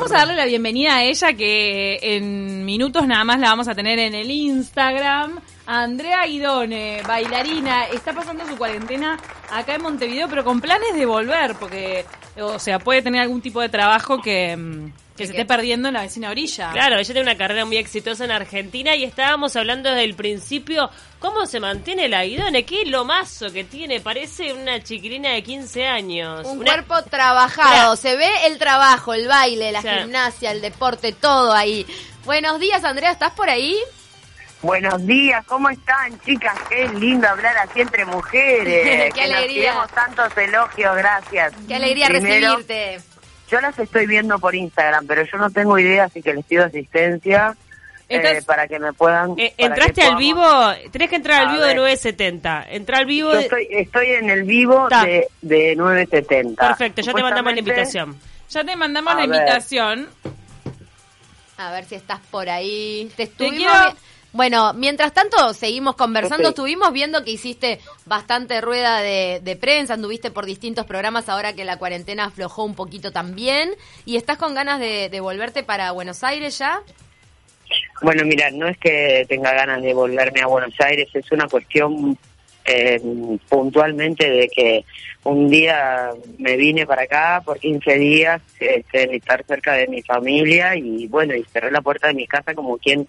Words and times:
vamos 0.00 0.12
a 0.16 0.20
darle 0.20 0.34
la 0.34 0.46
bienvenida 0.46 0.96
a 0.96 1.02
ella 1.02 1.34
que 1.34 1.98
en 2.00 2.64
minutos 2.64 3.06
nada 3.06 3.22
más 3.22 3.38
la 3.38 3.50
vamos 3.50 3.68
a 3.68 3.74
tener 3.74 3.98
en 3.98 4.14
el 4.14 4.30
Instagram. 4.30 5.38
Andrea 5.66 6.24
Guidone, 6.24 7.02
bailarina, 7.06 7.84
está 7.84 8.14
pasando 8.14 8.46
su 8.46 8.56
cuarentena 8.56 9.18
acá 9.50 9.74
en 9.74 9.82
Montevideo, 9.82 10.26
pero 10.26 10.42
con 10.42 10.62
planes 10.62 10.94
de 10.94 11.04
volver, 11.04 11.54
porque, 11.56 12.06
o 12.40 12.58
sea, 12.58 12.78
puede 12.78 13.02
tener 13.02 13.20
algún 13.20 13.42
tipo 13.42 13.60
de 13.60 13.68
trabajo 13.68 14.22
que, 14.22 14.56
mm, 14.56 14.92
que 15.20 15.26
se 15.26 15.32
esté 15.32 15.44
perdiendo 15.46 15.88
en 15.88 15.94
la 15.94 16.02
vecina 16.02 16.30
orilla. 16.30 16.70
Claro, 16.72 16.96
ella 16.96 17.04
tiene 17.04 17.20
una 17.20 17.36
carrera 17.36 17.64
muy 17.64 17.76
exitosa 17.76 18.24
en 18.24 18.30
Argentina 18.32 18.94
y 18.96 19.04
estábamos 19.04 19.54
hablando 19.56 19.88
desde 19.90 20.04
el 20.04 20.14
principio 20.14 20.90
cómo 21.18 21.46
se 21.46 21.60
mantiene 21.60 22.08
la 22.08 22.24
Guidone, 22.24 22.64
qué 22.64 22.84
lomazo 22.86 23.52
que 23.52 23.64
tiene, 23.64 24.00
parece 24.00 24.52
una 24.52 24.82
chiquilina 24.82 25.30
de 25.30 25.42
15 25.42 25.86
años. 25.86 26.46
Un 26.46 26.58
Una- 26.60 26.72
cuerpo 26.72 27.02
trabajado, 27.08 27.96
se 27.96 28.16
ve 28.16 28.28
el 28.46 28.58
trabajo, 28.58 29.14
el 29.14 29.28
baile, 29.28 29.72
la 29.72 29.82
gimnasia, 29.82 30.52
el 30.52 30.60
deporte, 30.60 31.12
todo 31.12 31.52
ahí. 31.52 31.86
Buenos 32.24 32.58
días, 32.60 32.82
Andrea, 32.84 33.10
¿estás 33.12 33.32
por 33.32 33.48
ahí? 33.48 33.76
Buenos 34.62 35.06
días, 35.06 35.42
¿cómo 35.46 35.70
están, 35.70 36.20
chicas? 36.20 36.54
Qué 36.68 36.86
lindo 36.98 37.26
hablar 37.26 37.56
así 37.56 37.80
entre 37.80 38.04
mujeres. 38.04 39.08
Qué 39.14 39.20
que 39.22 39.28
nos 39.28 39.36
alegría. 39.38 39.74
tantos 39.94 40.36
elogios, 40.36 40.96
gracias. 40.96 41.52
Qué 41.66 41.74
alegría 41.76 42.06
Primero, 42.08 42.56
recibirte. 42.58 43.00
Yo 43.50 43.60
las 43.60 43.78
estoy 43.78 44.06
viendo 44.06 44.38
por 44.38 44.54
Instagram, 44.54 45.06
pero 45.06 45.24
yo 45.24 45.36
no 45.38 45.50
tengo 45.50 45.78
idea, 45.78 46.04
así 46.04 46.22
que 46.22 46.32
les 46.34 46.44
pido 46.44 46.64
asistencia 46.64 47.56
eh, 48.08 48.40
para 48.46 48.66
que 48.68 48.78
me 48.78 48.92
puedan... 48.92 49.34
Eh, 49.38 49.54
¿Entraste 49.56 50.02
al 50.02 50.16
vivo? 50.16 50.42
Tenés 50.92 51.10
que 51.10 51.16
entrar 51.16 51.42
al 51.42 51.48
vivo 51.48 51.60
de 51.62 51.68
ver. 51.68 51.76
970. 51.76 52.66
Entra 52.70 52.98
al 52.98 53.06
vivo 53.06 53.30
Yo 53.32 53.36
de... 53.38 53.42
estoy, 53.44 53.66
estoy 53.70 54.06
en 54.10 54.30
el 54.30 54.42
vivo 54.44 54.88
de, 54.88 55.28
de 55.42 55.76
970. 55.76 56.66
Perfecto, 56.68 57.02
ya 57.02 57.12
te 57.12 57.22
mandamos 57.22 57.52
la 57.52 57.58
invitación. 57.58 58.16
Ya 58.50 58.64
te 58.64 58.76
mandamos 58.76 59.14
la 59.14 59.26
ver. 59.26 59.36
invitación. 59.36 60.08
A 61.56 61.70
ver 61.72 61.84
si 61.84 61.94
estás 61.94 62.20
por 62.30 62.48
ahí. 62.48 63.08
Te 63.10 63.16
Te 63.16 63.22
estuvimos 63.24 63.58
quiero- 63.58 63.92
vi- 63.92 63.98
Bueno, 64.32 64.72
mientras 64.74 65.12
tanto, 65.12 65.54
seguimos 65.54 65.96
conversando. 65.96 66.50
Estuvimos 66.50 66.92
viendo 66.92 67.24
que 67.24 67.32
hiciste 67.32 67.80
bastante 68.06 68.60
rueda 68.60 69.00
de, 69.00 69.40
de 69.42 69.56
prensa, 69.56 69.94
anduviste 69.94 70.30
por 70.30 70.46
distintos 70.46 70.86
programas 70.86 71.28
ahora 71.28 71.52
que 71.54 71.64
la 71.64 71.78
cuarentena 71.78 72.26
aflojó 72.26 72.64
un 72.64 72.74
poquito 72.74 73.10
también. 73.10 73.70
¿Y 74.06 74.16
estás 74.16 74.38
con 74.38 74.54
ganas 74.54 74.78
de, 74.78 75.08
de 75.08 75.20
volverte 75.20 75.62
para 75.64 75.90
Buenos 75.92 76.22
Aires 76.22 76.58
ya? 76.58 76.80
Bueno, 78.02 78.24
mira, 78.24 78.50
no 78.50 78.68
es 78.68 78.78
que 78.78 79.26
tenga 79.28 79.52
ganas 79.52 79.82
de 79.82 79.92
volverme 79.92 80.40
a 80.40 80.46
Buenos 80.46 80.74
Aires, 80.80 81.08
es 81.12 81.30
una 81.32 81.46
cuestión 81.46 82.16
eh, 82.64 83.00
puntualmente 83.48 84.28
de 84.30 84.48
que 84.48 84.84
un 85.24 85.48
día 85.48 86.10
me 86.38 86.56
vine 86.56 86.86
para 86.86 87.02
acá 87.02 87.42
por 87.44 87.58
15 87.58 87.94
días, 87.98 88.40
este, 88.58 89.16
estar 89.16 89.44
cerca 89.44 89.74
de 89.74 89.86
mi 89.86 90.02
familia 90.02 90.74
y 90.76 91.06
bueno, 91.08 91.34
y 91.34 91.44
cerré 91.44 91.70
la 91.70 91.82
puerta 91.82 92.08
de 92.08 92.14
mi 92.14 92.26
casa 92.26 92.54
como 92.54 92.78
quien 92.78 93.06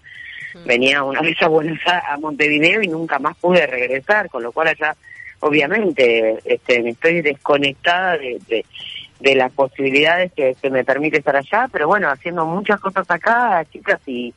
venía 0.64 1.02
una 1.02 1.20
vez 1.20 1.40
a 1.42 1.48
Buenos 1.48 1.78
Aires, 1.86 2.04
a 2.08 2.16
Montevideo 2.18 2.82
y 2.82 2.88
nunca 2.88 3.18
más 3.18 3.36
pude 3.36 3.66
regresar, 3.66 4.28
con 4.28 4.42
lo 4.42 4.52
cual 4.52 4.68
allá 4.68 4.96
obviamente 5.40 6.38
este, 6.44 6.82
me 6.82 6.90
estoy 6.90 7.20
desconectada 7.20 8.16
de, 8.16 8.38
de, 8.48 8.64
de 9.20 9.34
las 9.34 9.52
posibilidades 9.52 10.32
que, 10.32 10.56
que 10.60 10.70
me 10.70 10.84
permite 10.84 11.18
estar 11.18 11.36
allá, 11.36 11.68
pero 11.70 11.88
bueno, 11.88 12.08
haciendo 12.08 12.46
muchas 12.46 12.80
cosas 12.80 13.10
acá, 13.10 13.64
chicas, 13.72 14.00
y, 14.06 14.32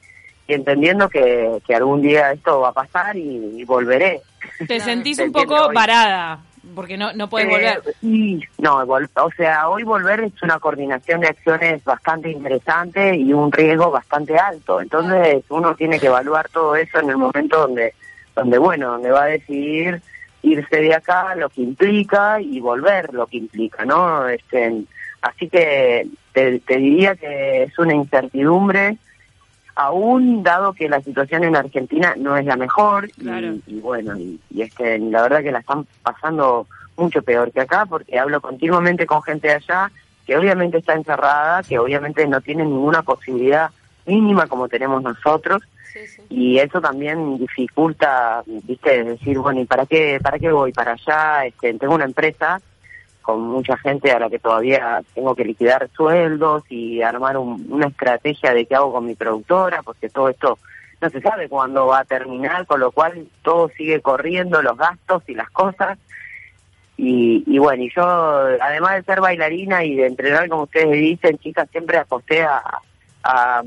y 0.48 0.54
entendiendo 0.54 1.08
que, 1.10 1.60
que 1.66 1.76
algún 1.76 2.02
día 2.02 2.32
esto 2.32 2.60
va 2.62 2.70
a 2.70 2.74
pasar 2.74 3.16
y, 3.16 3.60
y 3.60 3.64
volveré. 3.64 4.22
Te 4.68 4.80
sentís 4.80 5.20
un 5.20 5.32
poco 5.32 5.72
varada, 5.74 6.40
porque 6.74 6.98
no, 6.98 7.14
no 7.14 7.30
puedes 7.30 7.48
Eh, 7.48 7.52
volver. 7.52 7.82
y- 8.02 8.40
no, 8.58 8.78
o 8.84 9.32
sea, 9.38 9.70
hoy 9.70 9.84
volver 9.84 10.22
es 10.22 10.42
una 10.42 10.60
coordinación 10.60 11.22
de 11.22 11.28
acciones 11.28 11.84
bastante 11.84 12.30
interesante 12.32 13.16
y 13.16 13.34
un 13.34 13.52
riesgo 13.52 13.92
bastante 13.92 14.38
alto. 14.38 14.82
Entonces 14.82 15.44
uno 15.50 15.76
tiene 15.76 16.00
que 16.00 16.08
evaluar 16.08 16.50
todo 16.50 16.76
eso 16.76 17.00
en 17.00 17.10
el 17.10 17.18
momento 17.18 17.60
donde, 17.60 17.94
donde 18.36 18.58
bueno, 18.58 18.92
donde 18.94 19.12
va 19.12 19.24
a 19.24 19.28
decidir 19.28 20.02
irse 20.42 20.78
de 20.78 20.94
acá, 20.94 21.36
lo 21.36 21.50
que 21.50 21.62
implica 21.62 22.40
y 22.40 22.60
volver 22.60 23.14
lo 23.14 23.28
que 23.28 23.38
implica, 23.38 23.84
¿no? 23.86 24.28
Este, 24.28 24.84
así 25.22 25.50
que 25.50 26.08
te, 26.34 26.60
te 26.60 26.78
diría 26.78 27.16
que 27.16 27.64
es 27.64 27.80
una 27.80 27.94
incertidumbre 27.96 28.98
aún 29.76 30.42
dado 30.44 30.74
que 30.74 30.88
la 30.90 31.02
situación 31.02 31.44
en 31.44 31.56
Argentina 31.56 32.14
no 32.18 32.38
es 32.38 32.46
la 32.46 32.56
mejor 32.56 33.10
y- 33.10 33.22
Claro. 33.22 33.56
y, 33.68 33.80
bueno 33.80 34.18
y, 34.18 34.40
y 34.50 34.62
es 34.62 34.74
que 34.74 34.98
la 35.00 35.22
verdad 35.24 35.42
que 35.44 35.52
la 35.52 35.60
están 35.60 35.86
pasando 36.02 36.68
mucho 36.98 37.22
peor 37.22 37.52
que 37.52 37.62
acá 37.62 37.86
porque 37.86 38.18
hablo 38.18 38.40
continuamente 38.42 39.06
con 39.06 39.22
gente 39.22 39.50
de 39.50 39.56
allá 39.56 39.92
que 40.26 40.38
obviamente 40.38 40.78
está 40.78 40.94
encerrada 40.94 41.62
que 41.64 41.78
obviamente 41.78 42.26
no 42.28 42.40
tiene 42.42 42.64
ninguna 42.64 43.02
posibilidad 43.04 43.70
mínima 44.06 44.48
como 44.48 44.70
tenemos 44.70 45.04
nosotros 45.04 45.62
y 46.30 46.58
eso 46.60 46.80
también 46.80 47.38
dificulta 47.38 48.44
viste 48.46 49.04
decir 49.04 49.38
bueno 49.40 49.60
y 49.62 49.66
para 49.66 49.86
qué 49.86 50.20
para 50.22 50.40
qué 50.40 50.52
voy 50.52 50.72
para 50.72 50.94
allá 50.94 51.46
este 51.46 51.74
tengo 51.74 51.96
una 51.96 52.06
empresa 52.06 52.62
con 53.26 53.42
mucha 53.42 53.76
gente 53.78 54.12
a 54.12 54.20
la 54.20 54.30
que 54.30 54.38
todavía 54.38 55.02
tengo 55.16 55.34
que 55.34 55.44
liquidar 55.44 55.90
sueldos 55.96 56.64
y 56.70 57.02
armar 57.02 57.38
un- 57.38 57.66
una 57.72 57.88
estrategia 57.88 58.54
de 58.54 58.68
qué 58.68 58.76
hago 58.76 58.94
con 58.94 59.08
mi 59.08 59.16
productora, 59.16 59.82
porque 59.82 60.10
todo 60.10 60.30
esto 60.30 60.60
no 61.02 61.10
se 61.10 61.20
sabe 61.22 61.50
cuándo 61.50 61.88
va 61.88 62.02
a 62.02 62.06
terminar, 62.06 62.68
con 62.68 62.80
lo 62.80 62.92
cual 62.92 63.28
todo 63.42 63.70
sigue 63.76 64.00
corriendo, 64.00 64.62
los 64.62 64.78
gastos 64.78 65.24
y 65.28 65.34
las 65.34 65.50
cosas. 65.50 65.98
Y, 66.98 67.44
y 67.48 67.58
bueno, 67.58 67.82
y 67.84 67.92
yo, 67.96 68.04
además 68.62 68.96
de 68.98 69.04
ser 69.04 69.22
bailarina 69.22 69.84
y 69.84 69.96
de 69.96 70.06
entrenar, 70.06 70.48
como 70.48 70.64
ustedes 70.64 70.92
dicen, 70.92 71.40
chicas, 71.40 71.68
siempre 71.72 71.98
aposté 71.98 72.44
a, 72.44 72.62
a, 73.24 73.64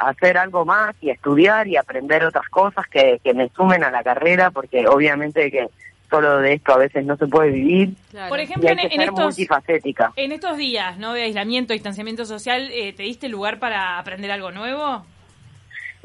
hacer 0.00 0.38
algo 0.38 0.64
más 0.64 0.96
y 1.02 1.10
a 1.10 1.12
estudiar 1.12 1.68
y 1.68 1.76
aprender 1.76 2.24
otras 2.24 2.48
cosas 2.48 2.86
que 2.88 3.20
me 3.34 3.50
sumen 3.50 3.84
a 3.84 3.90
la 3.90 4.02
carrera, 4.02 4.50
porque 4.50 4.88
obviamente 4.88 5.50
que 5.50 5.68
solo 6.08 6.38
de 6.38 6.54
esto 6.54 6.72
a 6.72 6.78
veces 6.78 7.04
no 7.04 7.16
se 7.16 7.26
puede 7.26 7.50
vivir 7.50 7.94
Por 8.28 8.38
y 8.38 8.42
ejemplo, 8.42 8.68
hay 8.68 8.74
en, 8.74 8.88
que 8.88 8.94
en 8.94 9.00
ser 9.00 9.08
estos, 9.08 9.24
multifacética. 9.24 10.12
en 10.16 10.32
estos 10.32 10.56
días 10.56 10.98
¿no? 10.98 11.12
de 11.12 11.22
aislamiento, 11.22 11.72
distanciamiento 11.72 12.24
social, 12.24 12.70
eh, 12.72 12.92
¿te 12.92 13.02
diste 13.02 13.28
lugar 13.28 13.58
para 13.58 13.98
aprender 13.98 14.30
algo 14.30 14.50
nuevo? 14.52 15.04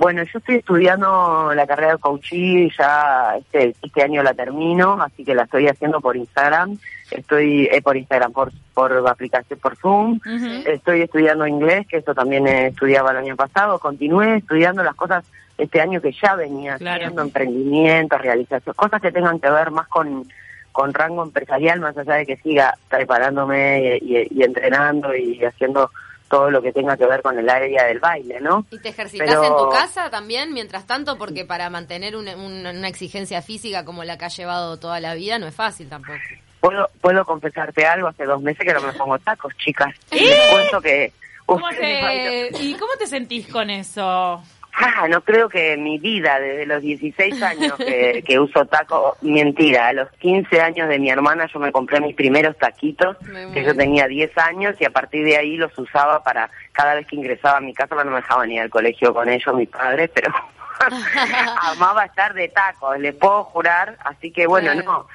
Bueno, 0.01 0.23
yo 0.23 0.39
estoy 0.39 0.55
estudiando 0.55 1.51
la 1.53 1.67
carrera 1.67 1.91
de 1.91 1.97
coaching, 1.99 2.69
ya 2.75 3.35
este, 3.37 3.75
este 3.83 4.01
año 4.01 4.23
la 4.23 4.33
termino, 4.33 4.99
así 4.99 5.23
que 5.23 5.35
la 5.35 5.43
estoy 5.43 5.67
haciendo 5.67 6.01
por 6.01 6.17
Instagram, 6.17 6.79
estoy 7.11 7.69
eh, 7.71 7.83
por 7.83 7.95
Instagram, 7.95 8.31
por, 8.31 8.51
por 8.73 9.07
aplicación, 9.07 9.59
por 9.59 9.75
Zoom, 9.77 10.19
estoy 10.65 11.03
estudiando 11.03 11.45
inglés, 11.45 11.85
que 11.87 11.97
eso 11.97 12.15
también 12.15 12.47
eh, 12.47 12.67
estudiaba 12.69 13.11
el 13.11 13.17
año 13.17 13.35
pasado, 13.35 13.77
continué 13.77 14.37
estudiando 14.37 14.81
las 14.83 14.95
cosas 14.95 15.23
este 15.59 15.79
año 15.79 16.01
que 16.01 16.11
ya 16.19 16.33
venía 16.33 16.77
Claro. 16.79 16.95
haciendo, 17.03 17.21
emprendimiento, 17.21 18.17
realización, 18.17 18.73
cosas 18.75 19.03
que 19.03 19.11
tengan 19.11 19.39
que 19.39 19.51
ver 19.51 19.69
más 19.69 19.87
con, 19.87 20.27
con 20.71 20.95
rango 20.95 21.21
empresarial, 21.23 21.79
más 21.79 21.95
allá 21.95 22.15
de 22.15 22.25
que 22.25 22.37
siga 22.37 22.73
preparándome 22.89 23.99
y, 24.01 24.15
y- 24.17 24.27
y 24.31 24.41
entrenando 24.43 25.15
y 25.15 25.45
haciendo 25.45 25.91
todo 26.31 26.49
lo 26.49 26.61
que 26.61 26.71
tenga 26.71 26.97
que 26.97 27.05
ver 27.05 27.21
con 27.21 27.37
el 27.37 27.47
área 27.49 27.83
del 27.85 27.99
baile, 27.99 28.39
¿no? 28.39 28.65
¿Y 28.71 28.79
te 28.79 28.89
ejercitas 28.89 29.27
Pero- 29.27 29.43
en 29.43 29.55
tu 29.55 29.69
casa 29.69 30.09
también 30.09 30.53
mientras 30.53 30.87
tanto? 30.87 31.17
Porque 31.17 31.45
para 31.45 31.69
mantener 31.69 32.15
una, 32.15 32.35
una- 32.35 32.71
una 32.71 32.87
exigencia 32.87 33.41
física 33.43 33.85
como 33.85 34.03
la 34.03 34.17
que 34.17 34.25
has 34.25 34.35
llevado 34.37 34.79
toda 34.79 34.99
la 34.99 35.13
vida 35.13 35.37
no 35.37 35.45
es 35.47 35.53
fácil 35.53 35.89
tampoco. 35.89 36.17
Puedo, 36.61 36.89
puedo 37.01 37.25
confesarte 37.25 37.85
algo, 37.85 38.07
hace 38.07 38.23
dos 38.23 38.41
meses 38.41 38.65
que 38.65 38.73
no 38.73 38.81
me 38.81 38.93
pongo 38.93 39.19
tacos, 39.19 39.53
chicas. 39.57 39.93
Les 40.11 40.39
cuento 40.51 40.79
que... 40.81 41.11
¿Cómo 41.45 41.65
ustedes 41.67 42.51
te- 42.53 42.63
¿Y 42.63 42.75
cómo 42.75 42.93
te 42.97 43.07
sentís 43.07 43.47
con 43.47 43.69
eso? 43.69 44.41
Ah, 44.73 45.07
no 45.09 45.21
creo 45.21 45.49
que 45.49 45.75
mi 45.77 45.97
vida, 45.97 46.39
desde 46.39 46.65
los 46.65 46.81
16 46.81 47.41
años 47.43 47.73
que, 47.75 48.23
que 48.27 48.39
uso 48.39 48.65
taco, 48.65 49.17
mentira, 49.21 49.87
a 49.87 49.93
los 49.93 50.09
15 50.19 50.61
años 50.61 50.87
de 50.87 50.97
mi 50.97 51.09
hermana 51.09 51.47
yo 51.53 51.59
me 51.59 51.71
compré 51.71 51.99
mis 51.99 52.15
primeros 52.15 52.57
taquitos, 52.57 53.17
que 53.53 53.63
yo 53.63 53.75
tenía 53.75 54.07
10 54.07 54.37
años 54.37 54.75
y 54.79 54.85
a 54.85 54.89
partir 54.89 55.25
de 55.25 55.37
ahí 55.37 55.57
los 55.57 55.77
usaba 55.77 56.23
para 56.23 56.49
cada 56.71 56.95
vez 56.95 57.05
que 57.05 57.17
ingresaba 57.17 57.57
a 57.57 57.61
mi 57.61 57.73
casa, 57.73 57.95
no 57.95 58.05
me 58.05 58.17
dejaban 58.17 58.51
ir 58.51 58.61
al 58.61 58.69
colegio 58.69 59.13
con 59.13 59.29
ellos 59.29 59.55
mis 59.55 59.69
padres, 59.69 60.09
pero 60.13 60.33
amaba 61.73 62.05
estar 62.05 62.33
de 62.33 62.47
tacos, 62.47 62.97
les 62.97 63.13
puedo 63.13 63.43
jurar, 63.43 63.97
así 64.05 64.31
que 64.31 64.47
bueno, 64.47 64.73
no. 64.75 65.07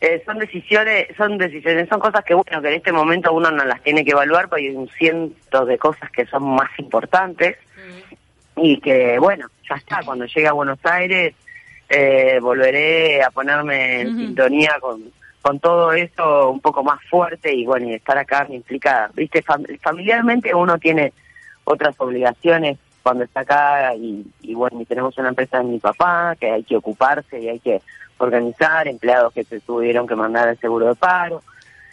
Eh, 0.00 0.22
son 0.24 0.38
decisiones, 0.38 1.08
son 1.16 1.38
decisiones, 1.38 1.88
son 1.88 1.98
cosas 1.98 2.24
que 2.24 2.32
bueno 2.32 2.62
que 2.62 2.68
en 2.68 2.74
este 2.74 2.92
momento 2.92 3.32
uno 3.32 3.50
no 3.50 3.64
las 3.64 3.82
tiene 3.82 4.04
que 4.04 4.12
evaluar 4.12 4.48
porque 4.48 4.68
hay 4.68 4.76
un 4.76 4.88
ciento 4.90 5.66
de 5.66 5.76
cosas 5.76 6.08
que 6.12 6.24
son 6.26 6.54
más 6.54 6.70
importantes 6.78 7.56
y 8.60 8.80
que 8.80 9.18
bueno, 9.18 9.48
ya 9.68 9.76
está, 9.76 10.00
cuando 10.04 10.24
llegue 10.26 10.46
a 10.48 10.52
Buenos 10.52 10.78
Aires 10.84 11.34
eh, 11.88 12.38
volveré 12.40 13.22
a 13.22 13.30
ponerme 13.30 14.00
en 14.02 14.16
sintonía 14.18 14.76
con, 14.80 15.02
con 15.40 15.58
todo 15.60 15.92
eso 15.92 16.50
un 16.50 16.60
poco 16.60 16.82
más 16.84 17.00
fuerte 17.08 17.54
y 17.54 17.64
bueno, 17.64 17.88
y 17.88 17.94
estar 17.94 18.18
acá 18.18 18.46
me 18.48 18.56
implica, 18.56 19.10
viste, 19.14 19.42
Fam- 19.42 19.78
familiarmente 19.80 20.54
uno 20.54 20.78
tiene 20.78 21.12
otras 21.64 21.94
obligaciones 21.98 22.78
cuando 23.02 23.24
está 23.24 23.40
acá 23.40 23.94
y, 23.94 24.26
y 24.42 24.54
bueno, 24.54 24.80
y 24.80 24.84
tenemos 24.84 25.16
una 25.18 25.30
empresa 25.30 25.58
de 25.58 25.64
mi 25.64 25.78
papá 25.78 26.36
que 26.38 26.50
hay 26.50 26.62
que 26.64 26.76
ocuparse 26.76 27.40
y 27.40 27.48
hay 27.48 27.60
que 27.60 27.80
organizar, 28.18 28.86
empleados 28.88 29.32
que 29.32 29.44
se 29.44 29.60
tuvieron 29.60 30.06
que 30.06 30.16
mandar 30.16 30.48
el 30.48 30.58
seguro 30.58 30.88
de 30.88 30.94
paro. 30.94 31.42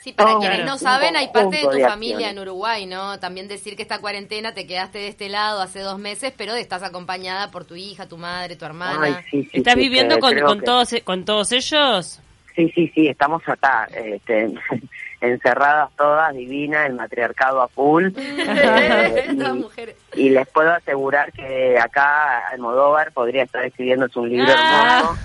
Sí, 0.06 0.14
para 0.14 0.30
todo 0.34 0.40
quienes 0.42 0.66
no 0.66 0.78
saben, 0.78 1.16
hay 1.16 1.30
parte 1.30 1.56
de 1.58 1.64
tu 1.64 1.70
de 1.72 1.88
familia 1.88 2.30
en. 2.30 2.38
Uruguay, 2.38 2.86
¿no? 2.86 3.18
También 3.20 3.48
decir 3.48 3.76
que 3.76 3.82
esta 3.82 3.98
cuarentena 4.00 4.54
te 4.54 4.68
quedaste 4.68 5.00
de 5.00 5.08
este 5.08 5.30
lado 5.30 5.64
hace 5.64 5.80
dos 5.80 5.98
meses, 5.98 6.32
pero 6.38 6.54
estás 6.54 6.84
acompañada 6.84 7.50
por 7.50 7.66
tu 7.66 7.74
hija, 7.76 8.08
tu 8.08 8.16
madre, 8.18 8.56
tu 8.56 8.66
hermana. 8.66 9.00
Ay, 9.02 9.16
sí, 9.32 9.50
sí, 9.52 9.58
¿Estás 9.58 9.74
sí, 9.74 9.80
viviendo 9.80 10.14
que 10.14 10.22
con, 10.22 10.32
creo 10.34 10.46
con 10.46 10.60
que- 10.60 10.66
todos 10.68 10.96
con 11.04 11.26
todos 11.26 11.52
ellos? 11.54 12.20
Sí, 12.56 12.72
sí, 12.76 12.92
sí, 12.94 13.08
estamos 13.08 13.42
acá, 13.50 13.90
este, 13.96 14.54
encerradas 15.22 15.90
todas, 15.98 16.36
divina, 16.36 16.86
el 16.86 16.94
matriarcado 16.94 17.64
a 17.64 17.68
full. 17.68 18.10
Eh. 18.18 19.96
Y 20.14 20.30
les 20.30 20.48
puedo 20.50 20.72
asegurar 20.72 21.32
que 21.34 21.80
acá 21.80 22.48
Almodóvar 22.50 23.12
podría 23.12 23.42
estar 23.44 23.66
escribiéndose 23.66 24.20
un 24.20 24.30
libro 24.30 24.54
Ah. 24.56 25.00
hermoso. 25.00 25.20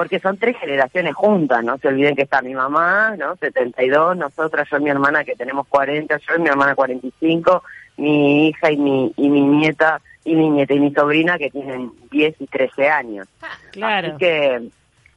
Porque 0.00 0.18
son 0.18 0.38
tres 0.38 0.56
generaciones 0.56 1.14
juntas, 1.14 1.62
no 1.62 1.76
se 1.76 1.88
olviden 1.88 2.16
que 2.16 2.22
está 2.22 2.40
mi 2.40 2.54
mamá, 2.54 3.16
¿no? 3.18 3.36
72, 3.36 4.16
nosotras, 4.16 4.66
yo 4.70 4.78
y 4.78 4.80
mi 4.80 4.88
hermana 4.88 5.24
que 5.24 5.36
tenemos 5.36 5.66
40, 5.68 6.16
yo 6.16 6.36
y 6.36 6.40
mi 6.40 6.48
hermana 6.48 6.74
45, 6.74 7.62
mi 7.98 8.48
hija 8.48 8.72
y 8.72 8.78
mi, 8.78 9.12
y 9.14 9.28
mi 9.28 9.42
nieta, 9.42 10.00
y 10.24 10.36
mi 10.36 10.48
nieta 10.48 10.72
y 10.72 10.80
mi 10.80 10.90
sobrina 10.94 11.36
que 11.36 11.50
tienen 11.50 11.92
10 12.10 12.34
y 12.40 12.46
13 12.46 12.88
años. 12.88 13.28
Claro. 13.72 14.08
Así 14.08 14.16
que 14.16 14.70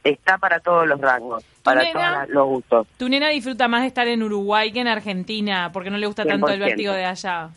está 0.03 0.38
para 0.38 0.59
todos 0.59 0.86
los 0.86 1.00
rangos, 1.00 1.45
para 1.63 1.89
todos 1.89 2.27
los 2.27 2.47
gustos. 2.47 2.88
Tu 2.97 3.07
nena 3.07 3.29
disfruta 3.29 3.69
más 3.69 3.83
de 3.83 3.88
estar 3.88 4.09
en 4.09 4.21
Uruguay 4.21 4.74
que 4.74 4.81
en 4.81 4.89
Argentina, 4.89 5.69
porque 5.71 5.91
no 5.91 5.97
le 5.97 6.07
gusta 6.07 6.25
tanto 6.25 6.50
el 6.50 6.59
100%. 6.59 6.65
vértigo 6.65 6.91
de 6.91 7.06
allá. 7.06 7.51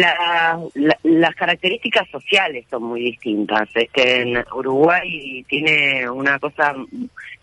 La- 0.00 0.60
la- 0.74 0.98
las 1.02 1.34
características 1.34 2.08
sociales 2.10 2.64
son 2.70 2.84
muy 2.84 3.00
distintas. 3.00 3.68
Es 3.74 3.90
que 3.90 4.20
en 4.22 4.44
Uruguay 4.54 5.44
tiene 5.48 6.08
una 6.08 6.38
cosa, 6.38 6.74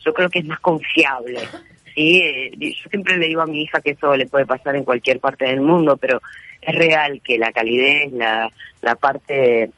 yo 0.03 0.13
creo 0.13 0.29
que 0.29 0.39
es 0.39 0.45
más 0.45 0.59
confiable. 0.59 1.39
¿sí? 1.93 2.21
Eh, 2.23 2.51
Yo 2.57 2.89
siempre 2.89 3.17
le 3.17 3.27
digo 3.27 3.41
a 3.41 3.45
mi 3.47 3.63
hija 3.63 3.81
que 3.81 3.91
eso 3.91 4.15
le 4.15 4.27
puede 4.27 4.45
pasar 4.45 4.75
en 4.75 4.83
cualquier 4.85 5.19
parte 5.19 5.45
del 5.45 5.61
mundo, 5.61 5.97
pero 5.97 6.21
es 6.61 6.75
real 6.75 7.21
que 7.23 7.37
la 7.37 7.51
calidez, 7.51 8.11
la, 8.13 8.49
la 8.81 8.95
parte 8.95 9.71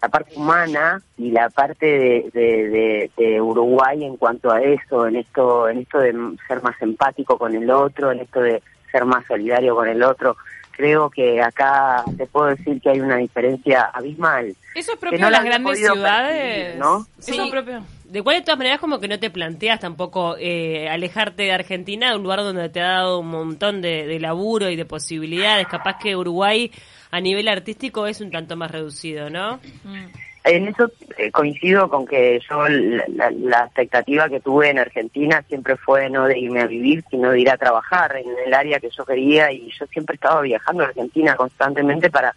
la 0.00 0.08
parte 0.10 0.32
humana 0.36 1.02
y 1.16 1.32
la 1.32 1.50
parte 1.50 1.86
de, 1.86 2.30
de- 2.32 2.68
de- 2.68 3.10
de 3.16 3.40
Uruguay 3.40 4.04
en 4.04 4.16
cuanto 4.16 4.52
a 4.52 4.62
eso, 4.62 5.08
en 5.08 5.16
esto, 5.16 5.68
en 5.68 5.78
esto 5.78 5.98
de 5.98 6.14
ser 6.46 6.62
más 6.62 6.80
empático 6.80 7.36
con 7.36 7.52
el 7.56 7.68
otro, 7.68 8.12
en 8.12 8.20
esto 8.20 8.40
de 8.40 8.62
ser 8.92 9.04
más 9.06 9.26
solidario 9.26 9.74
con 9.74 9.88
el 9.88 10.00
otro, 10.04 10.36
creo 10.78 11.10
que 11.10 11.42
acá 11.42 12.04
te 12.16 12.24
puedo 12.26 12.46
decir 12.46 12.80
que 12.80 12.90
hay 12.90 13.00
una 13.00 13.16
diferencia 13.16 13.90
abismal. 13.92 14.54
Eso 14.76 14.92
es 14.92 14.98
propio 14.98 15.18
no 15.18 15.26
de 15.26 15.30
la 15.32 15.38
las 15.38 15.44
grandes 15.44 15.78
ciudades. 15.80 16.54
percibir, 16.54 16.78
¿no? 16.78 17.06
Eso 17.18 17.32
Sí. 17.32 17.40
es 17.40 17.50
propio. 17.50 17.82
De 18.04 18.22
cual 18.22 18.36
de 18.36 18.42
todas 18.42 18.58
maneras 18.58 18.78
como 18.78 19.00
que 19.00 19.08
no 19.08 19.18
te 19.18 19.28
planteas 19.28 19.80
tampoco 19.80 20.36
eh, 20.38 20.88
alejarte 20.88 21.42
de 21.42 21.52
Argentina, 21.52 22.14
un 22.16 22.22
lugar 22.22 22.38
donde 22.38 22.68
te 22.68 22.80
ha 22.80 22.90
dado 22.92 23.18
un 23.18 23.28
montón 23.28 23.82
de, 23.82 24.06
de 24.06 24.20
laburo 24.20 24.70
y 24.70 24.76
de 24.76 24.84
posibilidades. 24.84 25.66
Capaz 25.66 25.98
que 25.98 26.14
Uruguay 26.16 26.70
a 27.10 27.20
nivel 27.20 27.48
artístico 27.48 28.06
es 28.06 28.20
un 28.20 28.30
tanto 28.30 28.56
más 28.56 28.70
reducido, 28.70 29.28
¿no? 29.30 29.56
Mm. 29.84 30.06
En 30.48 30.66
eso 30.66 30.90
eh, 31.18 31.30
coincido 31.30 31.90
con 31.90 32.06
que 32.06 32.40
yo 32.48 32.66
la, 32.68 33.64
expectativa 33.66 34.30
que 34.30 34.40
tuve 34.40 34.70
en 34.70 34.78
Argentina 34.78 35.44
siempre 35.46 35.76
fue 35.76 36.08
no 36.08 36.24
de 36.24 36.38
irme 36.38 36.62
a 36.62 36.66
vivir, 36.66 37.04
sino 37.10 37.32
de 37.32 37.40
ir 37.40 37.50
a 37.50 37.58
trabajar 37.58 38.16
en 38.16 38.26
el 38.46 38.54
área 38.54 38.80
que 38.80 38.88
yo 38.88 39.04
quería 39.04 39.52
y 39.52 39.70
yo 39.78 39.86
siempre 39.88 40.14
estaba 40.14 40.40
viajando 40.40 40.84
a 40.84 40.86
Argentina 40.86 41.36
constantemente 41.36 42.08
para 42.08 42.34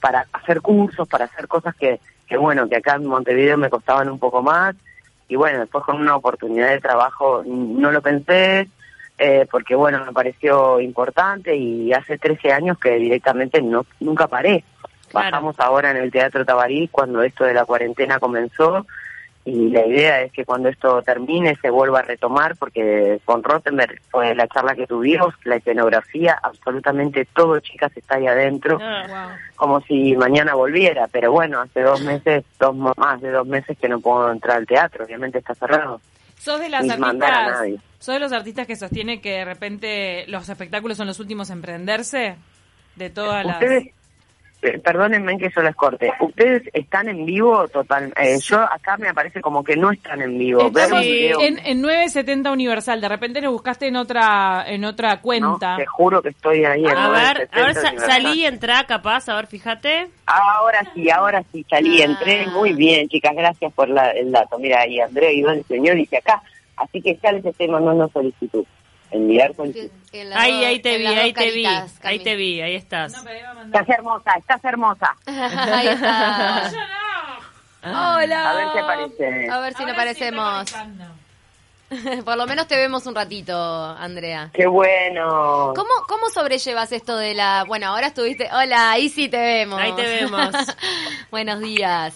para 0.00 0.26
hacer 0.32 0.62
cursos, 0.62 1.06
para 1.06 1.26
hacer 1.26 1.46
cosas 1.46 1.74
que, 1.76 2.00
que 2.26 2.38
bueno, 2.38 2.66
que 2.70 2.76
acá 2.76 2.94
en 2.94 3.04
Montevideo 3.04 3.58
me 3.58 3.68
costaban 3.68 4.08
un 4.08 4.18
poco 4.18 4.42
más 4.42 4.74
y 5.28 5.36
bueno, 5.36 5.60
después 5.60 5.84
con 5.84 6.00
una 6.00 6.16
oportunidad 6.16 6.70
de 6.70 6.80
trabajo 6.80 7.42
no 7.46 7.92
lo 7.92 8.00
pensé 8.00 8.66
eh, 9.18 9.46
porque 9.50 9.74
bueno, 9.74 10.02
me 10.06 10.12
pareció 10.12 10.80
importante 10.80 11.54
y 11.54 11.92
hace 11.92 12.16
13 12.16 12.50
años 12.50 12.78
que 12.78 12.92
directamente 12.92 13.60
no 13.60 13.84
nunca 14.00 14.26
paré. 14.26 14.64
Claro. 15.12 15.26
Bajamos 15.30 15.60
ahora 15.60 15.92
en 15.92 15.98
el 15.98 16.10
Teatro 16.10 16.44
Tabarís 16.44 16.90
cuando 16.90 17.22
esto 17.22 17.44
de 17.44 17.54
la 17.54 17.64
cuarentena 17.64 18.18
comenzó 18.18 18.84
y 19.44 19.70
la 19.70 19.84
idea 19.86 20.22
es 20.22 20.30
que 20.32 20.44
cuando 20.44 20.68
esto 20.68 21.02
termine 21.02 21.56
se 21.60 21.68
vuelva 21.68 21.98
a 21.98 22.02
retomar 22.02 22.56
porque 22.56 23.20
con 23.24 23.42
Rottenberg 23.42 24.00
fue 24.10 24.34
la 24.36 24.46
charla 24.46 24.76
que 24.76 24.86
tuvimos, 24.86 25.34
la 25.44 25.56
escenografía, 25.56 26.38
absolutamente 26.40 27.24
todo, 27.34 27.58
chicas, 27.58 27.90
está 27.96 28.16
ahí 28.16 28.26
adentro, 28.28 28.78
Ah, 28.80 29.04
Wow. 29.08 29.36
como 29.56 29.80
si 29.80 30.14
mañana 30.16 30.54
volviera, 30.54 31.08
pero 31.08 31.32
bueno, 31.32 31.60
hace 31.60 31.80
dos 31.82 32.00
meses, 32.02 32.44
dos 32.60 32.76
más 32.76 33.20
de 33.20 33.30
dos 33.32 33.46
meses 33.46 33.76
que 33.78 33.88
no 33.88 34.00
puedo 34.00 34.30
entrar 34.30 34.58
al 34.58 34.66
teatro, 34.66 35.04
obviamente 35.04 35.38
está 35.38 35.54
cerrado. 35.56 36.00
Sos 36.38 36.60
de 36.60 36.68
las 36.68 36.88
a 36.88 36.94
artistas. 36.94 37.68
Sos 37.98 38.14
de 38.14 38.20
los 38.20 38.32
artistas 38.32 38.66
que 38.68 38.76
sostiene 38.76 39.20
que 39.20 39.30
de 39.38 39.44
repente 39.44 40.24
los 40.28 40.48
espectáculos 40.48 40.96
son 40.96 41.06
los 41.08 41.18
últimos 41.20 41.50
en 41.50 41.62
prenderse 41.62 42.36
de 42.96 43.10
todas 43.10 43.44
las. 43.44 43.60
Ustedes, 43.60 43.88
perdónenme 44.82 45.36
que 45.38 45.50
yo 45.54 45.60
les 45.62 45.74
corte, 45.74 46.12
ustedes 46.20 46.62
están 46.72 47.08
en 47.08 47.26
vivo 47.26 47.66
total, 47.68 48.12
eh, 48.16 48.38
yo 48.40 48.60
acá 48.60 48.96
me 48.96 49.08
aparece 49.08 49.40
como 49.40 49.64
que 49.64 49.76
no 49.76 49.90
están 49.90 50.22
en 50.22 50.38
vivo, 50.38 50.70
ver 50.70 50.84
Estamos 50.84 51.04
en, 51.04 51.58
en 51.58 51.80
970 51.82 52.52
Universal. 52.52 53.00
De 53.00 53.08
repente 53.08 53.40
lo 53.40 53.50
buscaste 53.52 53.88
en 53.88 53.96
otra 53.96 54.64
en 54.66 54.84
otra 54.84 55.16
¿no? 55.16 55.20
cuenta. 55.22 55.76
te 55.76 55.86
juro 55.86 56.22
que 56.22 56.28
estoy 56.30 56.64
ahí 56.64 56.84
en 56.84 56.96
A 56.96 57.08
ver, 57.10 57.48
970 57.50 57.60
a 57.60 57.64
ver, 57.66 57.74
sa- 57.74 57.80
Universal. 57.90 58.10
salí, 58.10 58.46
entrá, 58.46 58.84
capaz, 58.84 59.28
a 59.28 59.34
ver, 59.36 59.46
fíjate. 59.48 60.08
Ahora 60.26 60.86
sí, 60.94 61.10
ahora 61.10 61.42
sí, 61.52 61.66
salí, 61.68 62.00
Ah. 62.00 62.04
entré 62.06 62.46
muy 62.46 62.72
bien, 62.72 63.08
chicas, 63.08 63.34
gracias 63.34 63.72
por 63.72 63.88
la- 63.88 64.10
el 64.12 64.30
dato. 64.30 64.58
Mira, 64.58 64.80
ahí 64.82 65.00
Andrea 65.00 65.32
Iván, 65.32 65.58
el 65.58 65.64
señor, 65.64 65.96
dice 65.96 66.18
acá, 66.18 66.40
así 66.76 67.02
que 67.02 67.18
ya 67.22 67.32
les 67.32 67.44
estoy 67.44 67.68
mandando 67.68 68.08
solicitud. 68.10 68.64
Enviar 69.12 69.52
las 69.56 70.38
Ahí, 70.38 70.64
ahí 70.64 70.80
te 70.80 70.98
vi, 70.98 71.06
ahí 71.06 71.32
te 71.32 71.50
vi, 71.50 71.66
ahí 72.02 72.18
te 72.18 72.36
vi, 72.36 72.60
ahí 72.60 72.74
estás. 72.74 73.14
Estás 73.14 73.88
hermosa, 73.88 74.32
estás 74.38 74.64
hermosa. 74.64 75.16
ahí 75.26 75.88
está. 75.88 76.70
Hola. 77.84 78.50
A 78.50 78.54
ver 78.54 78.66
qué 78.74 78.80
parece. 78.80 79.50
A 79.50 79.58
ver 79.60 79.74
si 79.74 79.84
nos 79.84 79.96
parecemos. 79.96 80.74
Por 82.24 82.36
lo 82.36 82.46
menos 82.46 82.66
te 82.68 82.76
vemos 82.76 83.06
un 83.06 83.14
ratito, 83.14 83.54
Andrea. 83.54 84.50
Qué 84.52 84.66
bueno. 84.66 85.72
¿Cómo, 85.76 85.90
¿Cómo 86.08 86.30
sobrellevas 86.30 86.90
esto 86.92 87.16
de 87.16 87.34
la... 87.34 87.64
Bueno, 87.64 87.88
ahora 87.88 88.06
estuviste... 88.06 88.48
Hola, 88.52 88.92
ahí 88.92 89.10
sí 89.10 89.28
te 89.28 89.38
vemos. 89.38 89.78
Ahí 89.78 89.92
te 89.92 90.02
vemos. 90.02 90.54
Buenos 91.30 91.60
días. 91.60 92.14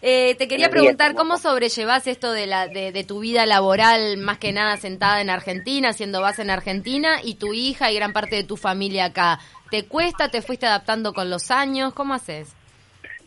Eh, 0.00 0.36
te 0.36 0.46
quería 0.46 0.70
preguntar. 0.70 1.14
¿cómo 1.14 1.38
sobrellevas 1.38 2.06
esto 2.06 2.32
de, 2.32 2.46
la, 2.46 2.68
de, 2.68 2.92
de 2.92 3.04
tu 3.04 3.20
vida 3.20 3.46
laboral, 3.46 4.16
más 4.18 4.38
que 4.38 4.52
nada 4.52 4.76
sentada 4.76 5.20
en 5.20 5.30
Argentina, 5.30 5.92
siendo 5.92 6.20
base 6.20 6.42
en 6.42 6.50
Argentina, 6.50 7.18
y 7.22 7.34
tu 7.34 7.52
hija 7.52 7.90
y 7.90 7.96
gran 7.96 8.12
parte 8.12 8.36
de 8.36 8.44
tu 8.44 8.56
familia 8.56 9.06
acá? 9.06 9.40
¿Te 9.70 9.86
cuesta? 9.86 10.30
¿Te 10.30 10.42
fuiste 10.42 10.66
adaptando 10.66 11.12
con 11.12 11.30
los 11.30 11.50
años? 11.50 11.92
¿Cómo 11.94 12.14
haces? 12.14 12.54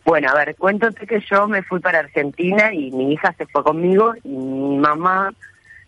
Bueno, 0.04 0.30
a 0.30 0.34
ver, 0.34 0.56
cuéntate 0.56 1.06
que 1.06 1.20
yo 1.30 1.48
me 1.48 1.62
fui 1.62 1.80
para 1.80 2.00
Argentina 2.00 2.74
y 2.74 2.90
mi 2.92 3.13
hija 3.13 3.34
se 3.38 3.46
fue 3.46 3.63
conmigo 3.63 4.13
y 4.24 4.30
mi 4.30 4.78
mamá 4.78 5.32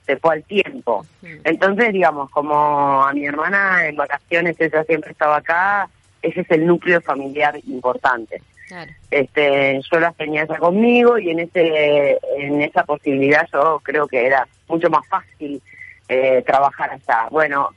se 0.06 0.18
fue 0.18 0.36
al 0.36 0.44
tiempo. 0.44 1.06
Entonces, 1.44 1.94
digamos, 1.94 2.30
como 2.30 3.04
a 3.04 3.12
mi 3.13 3.25
hermana 3.25 3.88
en 3.88 3.96
vacaciones 3.96 4.56
ella 4.60 4.84
siempre 4.84 5.12
estaba 5.12 5.38
acá, 5.38 5.90
ese 6.22 6.42
es 6.42 6.52
el 6.52 6.68
núcleo 6.68 7.02
familiar 7.02 7.58
importante. 7.66 8.42
Claro. 8.74 8.92
este 9.12 9.80
yo 9.92 10.00
las 10.00 10.15
tenía 10.15 10.48
ya 10.48 10.58
conmigo 10.58 11.20
y 11.20 11.30
en 11.30 11.42
ese 11.42 12.18
en 12.38 12.60
esa 12.62 12.84
posibilidad 12.86 13.48
yo 13.53 13.80
creo 13.84 14.08
que 14.08 14.25
era 14.25 14.48
mucho 14.68 14.89
más 14.89 15.08
fácil 15.08 15.62
eh, 16.10 16.42
trabajar 16.44 16.89
allá. 16.89 17.27
Bueno 17.30 17.70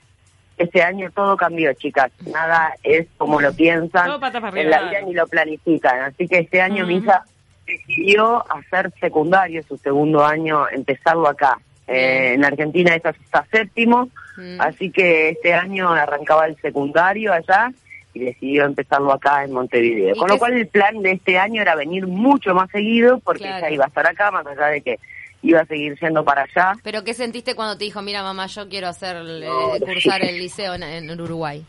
este 0.57 0.83
año 0.83 1.11
todo 1.15 1.37
cambió 1.37 1.71
chicas. 1.75 2.11
Nada 2.33 2.75
es 2.83 3.07
como 3.19 3.43
lo 3.43 3.53
piensan. 3.53 4.07
Todo 4.07 4.21
para 4.21 4.39
en 4.59 4.71
la 4.71 4.83
vida 4.89 5.03
ni 5.03 5.13
lo 5.13 5.27
planifican. 5.27 6.01
Así 6.01 6.27
que 6.27 6.39
este 6.39 6.63
año 6.63 6.87
mi 6.87 6.97
hija 6.97 7.25
decidió 7.67 8.43
hacer 8.51 8.91
secundario 8.99 9.63
su 9.65 9.77
segundo 9.77 10.25
año 10.25 10.67
empezarlo 10.71 11.29
acá. 11.29 11.59
Eh, 11.87 12.33
en 12.35 12.45
Argentina 12.45 12.95
está 12.95 13.15
séptimo 13.53 14.09
Mm. 14.37 14.61
así 14.61 14.91
que 14.91 15.31
este 15.31 15.55
año 15.55 15.91
arrancaba 15.91 16.47
el 16.47 16.57
secundario 16.61 17.33
allá 17.33 17.73
y 18.17 18.25
decidió 18.25 18.65
empezarlo 18.65 19.13
acá 19.13 19.45
en 19.45 19.53
Montevideo. 19.53 20.15
¿Y 20.15 20.19
Con 20.19 20.29
lo 20.29 20.39
cual 20.39 20.55
el 20.55 20.67
plan 20.69 21.03
de 21.03 21.13
este 21.13 21.39
año 21.39 21.61
era 21.61 21.75
venir 21.75 22.07
mucho 22.07 22.55
más 22.55 22.71
seguido 22.71 23.19
porque 23.19 23.43
Claro. 23.45 23.59
ella 23.67 23.71
iba 23.75 23.85
a 23.85 23.89
estar 23.89 24.07
acá, 24.07 24.31
más 24.31 24.47
allá 24.47 24.67
de 24.69 24.81
que 24.81 24.99
iba 25.43 25.61
a 25.61 25.67
seguir 25.67 25.99
yendo 26.01 26.25
para 26.25 26.43
allá. 26.43 26.73
¿Pero 26.83 27.05
qué 27.05 27.13
sentiste 27.15 27.55
cuando 27.55 27.77
te 27.77 27.85
dijo, 27.85 28.01
mira 28.03 28.23
mamá, 28.23 28.47
yo 28.47 28.69
quiero 28.69 28.89
hacer 28.89 29.17
eh, 29.19 29.49
cursar 29.81 30.25
el 30.25 30.39
liceo 30.39 30.75
en, 30.75 30.83
en 30.83 31.21
Uruguay? 31.21 31.63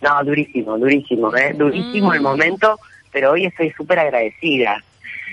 No, 0.00 0.22
durísimo, 0.24 0.78
durísimo, 0.78 1.34
¿eh? 1.36 1.52
durísimo 1.54 2.12
el 2.14 2.20
Mm. 2.20 2.24
momento, 2.24 2.78
pero 3.10 3.32
hoy 3.32 3.46
estoy 3.46 3.70
súper 3.72 3.98
agradecida. 3.98 4.76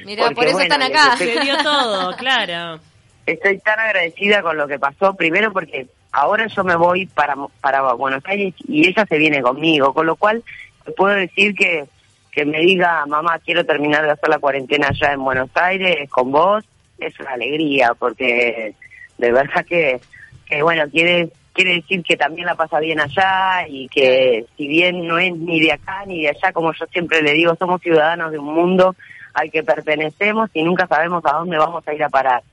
Mira, 0.05 0.29
por 0.31 0.45
eso 0.45 0.53
bueno, 0.57 0.73
están 0.73 0.81
acá. 0.81 1.15
Se 1.17 1.39
dio 1.41 1.57
todo, 1.63 2.15
claro. 2.15 2.79
Estoy 3.25 3.59
tan 3.59 3.79
agradecida 3.79 4.41
con 4.41 4.57
lo 4.57 4.67
que 4.67 4.79
pasó, 4.79 5.13
primero 5.13 5.51
porque 5.53 5.87
ahora 6.11 6.47
yo 6.47 6.63
me 6.63 6.75
voy 6.75 7.05
para, 7.05 7.35
para 7.61 7.93
Buenos 7.93 8.23
Aires 8.25 8.53
y 8.67 8.87
ella 8.87 9.05
se 9.05 9.17
viene 9.17 9.41
conmigo, 9.41 9.93
con 9.93 10.05
lo 10.05 10.15
cual 10.15 10.43
puedo 10.95 11.15
decir 11.15 11.53
que, 11.55 11.85
que 12.31 12.45
me 12.45 12.59
diga, 12.59 13.05
mamá, 13.05 13.39
quiero 13.39 13.65
terminar 13.65 14.03
de 14.03 14.11
hacer 14.11 14.29
la 14.29 14.39
cuarentena 14.39 14.87
allá 14.87 15.13
en 15.13 15.23
Buenos 15.23 15.49
Aires 15.55 16.09
con 16.09 16.31
vos, 16.31 16.63
es 16.97 17.19
una 17.19 17.31
alegría, 17.31 17.93
porque 17.97 18.73
de 19.17 19.31
verdad 19.31 19.65
que, 19.65 19.99
que 20.45 20.61
bueno, 20.63 20.83
quiere, 20.89 21.29
quiere 21.53 21.75
decir 21.75 22.03
que 22.03 22.17
también 22.17 22.47
la 22.47 22.55
pasa 22.55 22.79
bien 22.79 22.99
allá 22.99 23.67
y 23.67 23.87
que 23.89 24.45
si 24.57 24.67
bien 24.67 25.05
no 25.07 25.17
es 25.17 25.35
ni 25.35 25.59
de 25.59 25.73
acá 25.73 26.03
ni 26.05 26.23
de 26.23 26.29
allá, 26.29 26.51
como 26.53 26.73
yo 26.73 26.85
siempre 26.87 27.21
le 27.21 27.33
digo, 27.33 27.55
somos 27.55 27.81
ciudadanos 27.81 28.31
de 28.31 28.39
un 28.39 28.53
mundo 28.53 28.95
al 29.33 29.51
que 29.51 29.63
pertenecemos 29.63 30.49
y 30.53 30.63
nunca 30.63 30.87
sabemos 30.87 31.23
a 31.25 31.33
dónde 31.37 31.57
vamos 31.57 31.87
a 31.87 31.93
ir 31.93 32.03
a 32.03 32.09
parar. 32.09 32.43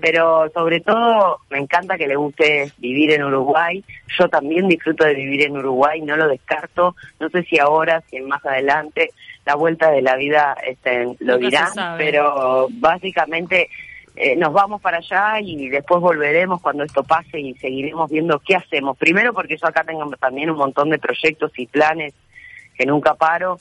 Pero 0.00 0.50
sobre 0.52 0.80
todo 0.80 1.38
me 1.50 1.58
encanta 1.58 1.96
que 1.96 2.06
le 2.06 2.16
guste 2.16 2.72
vivir 2.78 3.12
en 3.12 3.24
Uruguay. 3.24 3.84
Yo 4.18 4.28
también 4.28 4.68
disfruto 4.68 5.04
de 5.04 5.14
vivir 5.14 5.42
en 5.42 5.56
Uruguay, 5.56 6.00
no 6.00 6.16
lo 6.16 6.28
descarto. 6.28 6.94
No 7.20 7.28
sé 7.30 7.42
si 7.44 7.58
ahora, 7.58 8.02
si 8.10 8.20
más 8.20 8.44
adelante, 8.44 9.10
la 9.44 9.54
vuelta 9.54 9.90
de 9.90 10.02
la 10.02 10.16
vida 10.16 10.56
este, 10.66 11.16
lo 11.20 11.38
dirán, 11.38 11.70
pero 11.96 12.68
básicamente 12.70 13.70
eh, 14.16 14.34
nos 14.36 14.52
vamos 14.52 14.80
para 14.80 14.98
allá 14.98 15.40
y 15.40 15.68
después 15.68 16.00
volveremos 16.00 16.60
cuando 16.60 16.82
esto 16.82 17.04
pase 17.04 17.38
y 17.38 17.54
seguiremos 17.54 18.10
viendo 18.10 18.40
qué 18.40 18.56
hacemos. 18.56 18.98
Primero 18.98 19.32
porque 19.32 19.56
yo 19.56 19.66
acá 19.66 19.84
tengo 19.84 20.08
también 20.20 20.50
un 20.50 20.58
montón 20.58 20.90
de 20.90 20.98
proyectos 20.98 21.52
y 21.56 21.66
planes 21.66 22.14
que 22.76 22.84
nunca 22.84 23.14
paro 23.14 23.58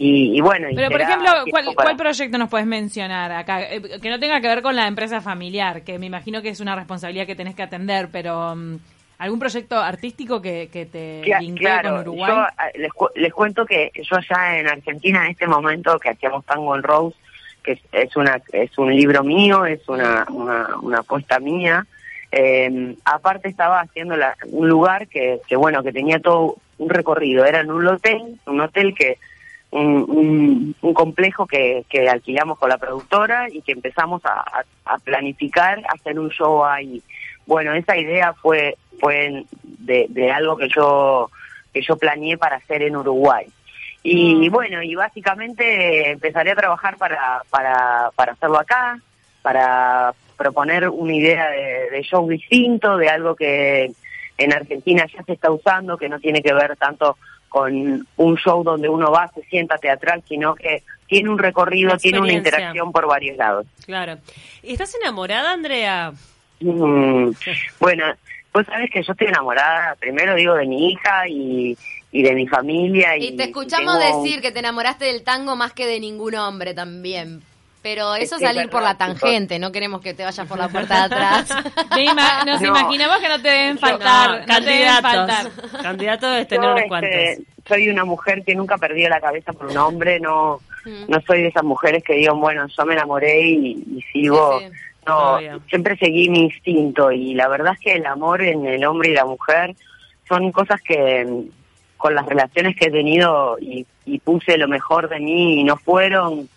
y, 0.00 0.40
bueno. 0.40 0.68
Pero, 0.76 0.90
por 0.90 1.00
ejemplo, 1.00 1.28
¿cuál, 1.74 1.96
proyecto 1.96 2.38
nos 2.38 2.48
puedes 2.48 2.68
mencionar 2.68 3.32
acá? 3.32 3.62
Eh, 3.62 3.82
que 4.00 4.10
no 4.10 4.20
tenga 4.20 4.40
que 4.40 4.46
ver 4.46 4.62
con 4.62 4.76
la 4.76 4.86
empresa 4.86 5.20
familiar, 5.20 5.82
que 5.82 5.98
me 5.98 6.06
imagino 6.06 6.40
que 6.40 6.50
es 6.50 6.60
una 6.60 6.76
responsabilidad 6.76 7.26
que 7.26 7.34
tenés 7.34 7.56
que 7.56 7.64
atender, 7.64 8.08
pero 8.12 8.54
mm, 8.54 8.76
¿algún 9.18 9.40
proyecto 9.40 9.76
artístico 9.76 10.40
que, 10.40 10.68
que 10.72 10.86
te 10.86 11.22
vincule 11.40 11.82
con 11.82 11.98
Uruguay? 11.98 12.30
Yo, 12.30 12.36
ah, 12.36 12.68
les, 12.76 12.92
les, 13.16 13.32
cuento 13.32 13.66
que 13.66 13.90
yo 13.96 14.16
allá 14.16 14.60
en 14.60 14.68
Argentina, 14.68 15.24
en 15.24 15.32
este 15.32 15.48
momento 15.48 15.98
que 15.98 16.10
hacíamos 16.10 16.44
Tango 16.44 16.76
en 16.76 16.84
Rose, 16.84 17.16
que 17.64 17.80
es, 17.90 18.16
una 18.16 18.40
es 18.52 18.78
un 18.78 18.94
libro 18.94 19.24
mío, 19.24 19.64
es 19.66 19.88
una, 19.88 20.24
una, 20.30 20.76
una 20.80 20.98
apuesta 20.98 21.40
mía. 21.40 21.84
Eh, 22.30 22.94
aparte 23.04 23.48
estaba 23.48 23.80
haciendo 23.80 24.14
un 24.46 24.68
lugar 24.68 25.08
que, 25.08 25.40
que, 25.48 25.56
bueno, 25.56 25.82
que 25.82 25.92
tenía 25.92 26.20
todo 26.20 26.54
un 26.78 26.88
recorrido. 26.88 27.44
Era 27.44 27.62
en 27.62 27.72
un 27.72 27.84
hotel, 27.84 28.38
un 28.46 28.60
hotel 28.60 28.94
que 28.94 29.18
un, 29.70 30.74
un, 30.80 30.94
complejo 30.94 31.46
que, 31.46 31.84
que, 31.88 32.08
alquilamos 32.08 32.58
con 32.58 32.70
la 32.70 32.78
productora 32.78 33.48
y 33.50 33.60
que 33.60 33.72
empezamos 33.72 34.24
a, 34.24 34.64
a, 34.84 34.98
planificar 34.98 35.82
hacer 35.88 36.18
un 36.18 36.30
show 36.30 36.64
ahí. 36.64 37.02
Bueno, 37.46 37.74
esa 37.74 37.96
idea 37.96 38.32
fue 38.32 38.76
fue 38.98 39.44
de, 39.62 40.06
de, 40.08 40.30
algo 40.32 40.56
que 40.56 40.68
yo 40.68 41.30
que 41.72 41.82
yo 41.82 41.96
planeé 41.96 42.38
para 42.38 42.56
hacer 42.56 42.82
en 42.82 42.96
Uruguay. 42.96 43.46
Y 44.02 44.48
mm. 44.48 44.52
bueno, 44.52 44.82
y 44.82 44.94
básicamente 44.94 46.10
empezaré 46.10 46.52
a 46.52 46.56
trabajar 46.56 46.96
para, 46.96 47.42
para, 47.50 48.10
para 48.16 48.32
hacerlo 48.32 48.58
acá, 48.58 48.98
para 49.42 50.14
proponer 50.36 50.88
una 50.88 51.14
idea 51.14 51.50
de, 51.50 51.90
de 51.90 52.02
show 52.02 52.26
distinto, 52.28 52.96
de 52.96 53.08
algo 53.08 53.34
que 53.34 53.90
en 54.38 54.52
Argentina 54.52 55.04
ya 55.12 55.22
se 55.24 55.32
está 55.32 55.50
usando, 55.50 55.98
que 55.98 56.08
no 56.08 56.20
tiene 56.20 56.40
que 56.42 56.54
ver 56.54 56.76
tanto 56.76 57.18
con 57.48 58.06
un 58.16 58.36
show 58.36 58.62
donde 58.62 58.88
uno 58.88 59.10
va, 59.10 59.28
se 59.28 59.42
sienta 59.44 59.78
teatral, 59.78 60.22
sino 60.28 60.54
que 60.54 60.82
tiene 61.06 61.30
un 61.30 61.38
recorrido, 61.38 61.96
tiene 61.96 62.20
una 62.20 62.32
interacción 62.32 62.92
por 62.92 63.06
varios 63.06 63.36
lados. 63.36 63.66
Claro. 63.84 64.18
¿Estás 64.62 64.94
enamorada, 65.00 65.52
Andrea? 65.52 66.12
Mm, 66.60 67.30
bueno, 67.80 68.04
pues 68.52 68.66
sabes 68.66 68.90
que 68.90 69.02
yo 69.02 69.12
estoy 69.12 69.28
enamorada, 69.28 69.94
primero 69.96 70.34
digo, 70.34 70.54
de 70.54 70.66
mi 70.66 70.92
hija 70.92 71.28
y, 71.28 71.76
y 72.12 72.22
de 72.22 72.34
mi 72.34 72.46
familia. 72.46 73.16
Y, 73.16 73.36
te 73.36 73.44
escuchamos 73.44 73.98
decir 73.98 74.40
que 74.40 74.52
te 74.52 74.58
enamoraste 74.60 75.04
del 75.06 75.22
tango 75.22 75.56
más 75.56 75.72
que 75.72 75.86
de 75.86 76.00
ningún 76.00 76.34
hombre 76.34 76.74
también. 76.74 77.42
Pero 77.82 78.14
eso 78.16 78.36
es 78.36 78.42
salir 78.42 78.68
por 78.68 78.82
la 78.82 78.96
tangente, 78.96 79.58
no 79.58 79.70
queremos 79.70 80.00
que 80.00 80.12
te 80.12 80.24
vayas 80.24 80.46
por 80.46 80.58
la 80.58 80.68
puerta 80.68 80.96
de 80.96 81.14
atrás. 81.14 81.48
nos 82.46 82.62
imaginamos 82.62 83.18
que 83.18 83.28
no 83.28 83.40
te 83.40 83.48
deben 83.48 83.78
faltar, 83.78 84.44
candidatos. 84.46 85.52
Candidatos 85.82 86.36
es 86.36 86.48
tener 86.48 86.70
unos 86.70 86.84
cuantos. 86.88 87.10
Este, 87.12 87.44
soy 87.66 87.88
una 87.88 88.04
mujer 88.04 88.42
que 88.44 88.54
nunca 88.54 88.78
perdió 88.78 89.08
la 89.08 89.20
cabeza 89.20 89.52
por 89.52 89.66
un 89.66 89.76
hombre, 89.76 90.18
no 90.18 90.60
mm. 90.84 91.04
no 91.08 91.20
soy 91.20 91.42
de 91.42 91.48
esas 91.48 91.64
mujeres 91.64 92.02
que 92.02 92.14
digo, 92.14 92.34
bueno, 92.36 92.66
yo 92.66 92.84
me 92.84 92.94
enamoré 92.94 93.40
y, 93.40 94.04
sigo... 94.12 94.60
No, 95.06 95.38
siempre 95.70 95.96
seguí 95.96 96.28
mi 96.28 96.40
instinto 96.40 97.10
y 97.10 97.32
la 97.32 97.48
verdad 97.48 97.72
es 97.72 97.80
que 97.80 97.92
el 97.94 98.04
amor 98.04 98.42
en 98.42 98.66
el 98.66 98.84
hombre 98.84 99.08
y 99.08 99.14
la 99.14 99.24
mujer 99.24 99.74
son 100.28 100.52
cosas 100.52 100.82
que 100.82 101.26
con 101.96 102.14
las 102.14 102.26
relaciones 102.26 102.76
que 102.76 102.88
he 102.88 102.90
tenido 102.90 103.56
y, 103.58 103.86
y 104.04 104.18
puse 104.18 104.58
lo 104.58 104.68
mejor 104.68 105.08
de 105.08 105.18
mí 105.18 105.60
y 105.60 105.64
no 105.64 105.78
fueron 105.78 106.50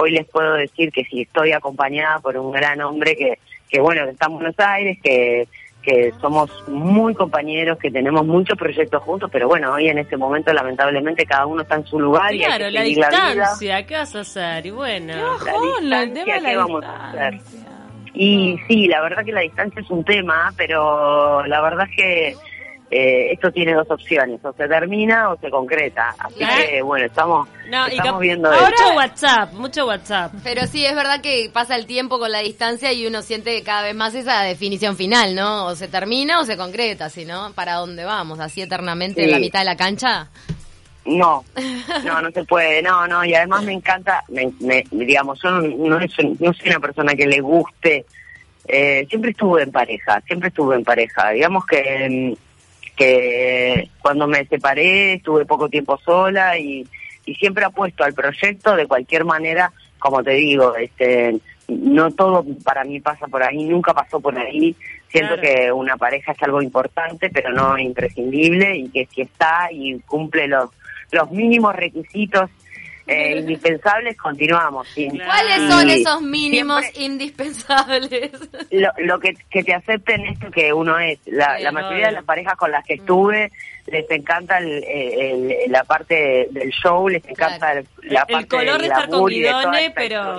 hoy 0.00 0.12
les 0.12 0.26
puedo 0.26 0.54
decir 0.54 0.92
que 0.92 1.04
si 1.04 1.22
estoy 1.22 1.52
acompañada 1.52 2.18
por 2.20 2.36
un 2.36 2.52
gran 2.52 2.80
hombre 2.80 3.16
que, 3.16 3.38
que 3.68 3.80
bueno, 3.80 4.04
que 4.04 4.10
está 4.12 4.26
en 4.26 4.34
Buenos 4.34 4.58
Aires, 4.58 4.98
que, 5.02 5.48
que 5.82 6.12
somos 6.20 6.50
muy 6.68 7.14
compañeros, 7.14 7.78
que 7.78 7.90
tenemos 7.90 8.26
muchos 8.26 8.56
proyectos 8.58 9.02
juntos, 9.02 9.30
pero 9.32 9.48
bueno, 9.48 9.72
hoy 9.72 9.88
en 9.88 9.98
este 9.98 10.16
momento 10.16 10.52
lamentablemente 10.52 11.24
cada 11.24 11.46
uno 11.46 11.62
está 11.62 11.76
en 11.76 11.86
su 11.86 11.98
lugar 11.98 12.34
y 12.34 12.44
hay 12.44 12.58
que 12.58 12.70
la 12.70 12.82
distancia, 12.82 13.86
¿qué 13.86 13.94
vas 13.94 14.14
a 14.14 14.20
hacer? 14.20 14.66
Y 14.66 14.70
bueno, 14.70 15.14
la 15.82 16.02
distancia, 16.04 16.40
¿qué 16.44 16.56
vamos 16.56 16.84
a 16.84 17.10
hacer? 17.10 17.40
Y 18.14 18.58
sí, 18.66 18.88
la 18.88 19.00
verdad 19.00 19.24
que 19.24 19.32
la 19.32 19.42
distancia 19.42 19.80
es 19.80 19.90
un 19.90 20.04
tema, 20.04 20.52
pero 20.56 21.44
la 21.46 21.60
verdad 21.60 21.86
es 21.88 21.96
que 21.96 22.36
eh, 22.90 23.32
esto 23.32 23.50
tiene 23.52 23.74
dos 23.74 23.90
opciones, 23.90 24.42
o 24.42 24.52
se 24.52 24.66
termina 24.66 25.30
o 25.30 25.38
se 25.38 25.50
concreta. 25.50 26.14
Así 26.18 26.38
que 26.38 26.80
bueno, 26.80 27.06
estamos, 27.06 27.48
estamos 27.90 28.20
viendo 28.20 28.50
Mucho 28.50 28.96
WhatsApp, 28.96 29.52
mucho 29.52 29.86
WhatsApp. 29.86 30.32
Pero 30.42 30.66
sí, 30.66 30.86
es 30.86 30.94
verdad 30.94 31.20
que 31.20 31.50
pasa 31.52 31.76
el 31.76 31.86
tiempo 31.86 32.18
con 32.18 32.32
la 32.32 32.38
distancia 32.38 32.92
y 32.92 33.06
uno 33.06 33.20
siente 33.20 33.62
cada 33.62 33.82
vez 33.82 33.94
más 33.94 34.14
esa 34.14 34.42
definición 34.42 34.96
final, 34.96 35.34
¿no? 35.34 35.66
O 35.66 35.74
se 35.74 35.88
termina 35.88 36.40
o 36.40 36.44
se 36.44 36.56
concreta, 36.56 37.10
si 37.10 37.26
no, 37.26 37.52
¿para 37.54 37.74
dónde 37.74 38.04
vamos? 38.04 38.40
¿Así 38.40 38.62
eternamente 38.62 39.22
en 39.24 39.32
la 39.32 39.38
mitad 39.38 39.58
de 39.60 39.66
la 39.66 39.76
cancha? 39.76 40.28
No, 41.04 41.44
no, 42.04 42.22
no 42.22 42.30
se 42.30 42.44
puede, 42.44 42.82
no, 42.82 43.06
no, 43.06 43.24
y 43.24 43.34
además 43.34 43.64
me 43.64 43.72
encanta, 43.72 44.22
me, 44.28 44.84
digamos, 44.90 45.40
yo 45.42 45.50
no, 45.50 45.98
no, 45.98 46.06
soy 46.08 46.68
una 46.68 46.80
persona 46.80 47.14
que 47.14 47.26
le 47.26 47.40
guste, 47.40 48.04
eh, 48.66 49.06
siempre 49.08 49.30
estuve 49.30 49.62
en 49.62 49.72
pareja, 49.72 50.20
siempre 50.26 50.48
estuve 50.48 50.76
en 50.76 50.84
pareja, 50.84 51.30
digamos 51.30 51.64
que 51.64 52.36
mm, 52.36 52.47
que 52.98 53.88
cuando 54.02 54.26
me 54.26 54.44
separé 54.46 55.14
estuve 55.14 55.46
poco 55.46 55.68
tiempo 55.68 55.98
sola 56.04 56.58
y, 56.58 56.86
y 57.24 57.34
siempre 57.36 57.64
apuesto 57.64 58.02
al 58.02 58.12
proyecto 58.12 58.74
de 58.74 58.86
cualquier 58.86 59.24
manera, 59.24 59.72
como 59.98 60.22
te 60.22 60.32
digo, 60.32 60.74
este 60.76 61.38
no 61.68 62.10
todo 62.10 62.44
para 62.64 62.82
mí 62.82 62.98
pasa 62.98 63.28
por 63.28 63.42
ahí, 63.42 63.64
nunca 63.64 63.92
pasó 63.92 64.20
por 64.20 64.36
ahí. 64.38 64.74
Siento 65.08 65.38
que 65.40 65.70
una 65.70 65.96
pareja 65.96 66.32
es 66.32 66.42
algo 66.42 66.60
importante, 66.60 67.30
pero 67.30 67.52
no 67.52 67.78
imprescindible 67.78 68.76
y 68.76 68.88
que 68.88 69.06
si 69.06 69.22
está 69.22 69.68
y 69.70 69.98
cumple 70.00 70.48
los 70.48 70.70
los 71.10 71.30
mínimos 71.30 71.74
requisitos 71.74 72.50
eh, 73.08 73.38
indispensables, 73.38 74.18
continuamos. 74.18 74.86
¿Cuáles 74.94 75.70
son 75.70 75.88
esos 75.88 76.20
mínimos 76.20 76.82
indispensables? 76.94 78.32
Lo, 78.70 78.90
lo 78.98 79.18
que, 79.18 79.34
que, 79.48 79.64
te 79.64 79.72
acepten 79.72 80.26
esto 80.26 80.50
que 80.50 80.74
uno 80.74 80.98
es. 80.98 81.18
La, 81.24 81.58
la 81.58 81.72
mayoría 81.72 82.08
de 82.08 82.12
las 82.12 82.24
parejas 82.24 82.54
con 82.56 82.70
las 82.70 82.84
que 82.84 82.96
mm. 82.96 83.00
estuve 83.00 83.52
les 83.86 84.10
encanta 84.10 84.58
el, 84.58 85.54
la 85.68 85.84
parte 85.84 86.48
del 86.50 86.70
show, 86.70 87.08
les 87.08 87.26
encanta 87.26 87.82
la 88.02 88.26
parte 88.26 88.34
El 88.34 88.46
color 88.48 88.80
de 88.80 88.86
estar 88.88 89.08
con 89.08 89.26
guidones, 89.26 89.92
pero 89.94 90.36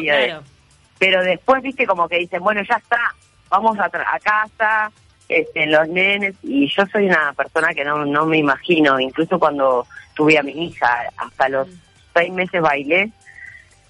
Pero 0.99 1.23
después, 1.23 1.63
viste, 1.63 1.87
como 1.87 2.07
que 2.07 2.19
dicen, 2.19 2.41
bueno, 2.41 2.61
ya 2.69 2.75
está, 2.75 3.15
vamos 3.49 3.79
a, 3.79 3.85
a 3.85 4.19
casa, 4.19 4.91
este, 5.27 5.65
los 5.65 5.87
nenes, 5.87 6.35
y 6.43 6.67
yo 6.67 6.85
soy 6.91 7.07
una 7.07 7.33
persona 7.33 7.73
que 7.73 7.83
no, 7.83 8.05
no 8.05 8.27
me 8.27 8.37
imagino, 8.37 8.99
incluso 8.99 9.39
cuando 9.39 9.87
tuve 10.13 10.37
a 10.37 10.43
mi 10.43 10.51
hija, 10.51 11.09
hasta 11.17 11.49
los 11.49 11.67
mm 11.67 11.88
seis 12.19 12.33
meses 12.33 12.61
bailé 12.61 13.11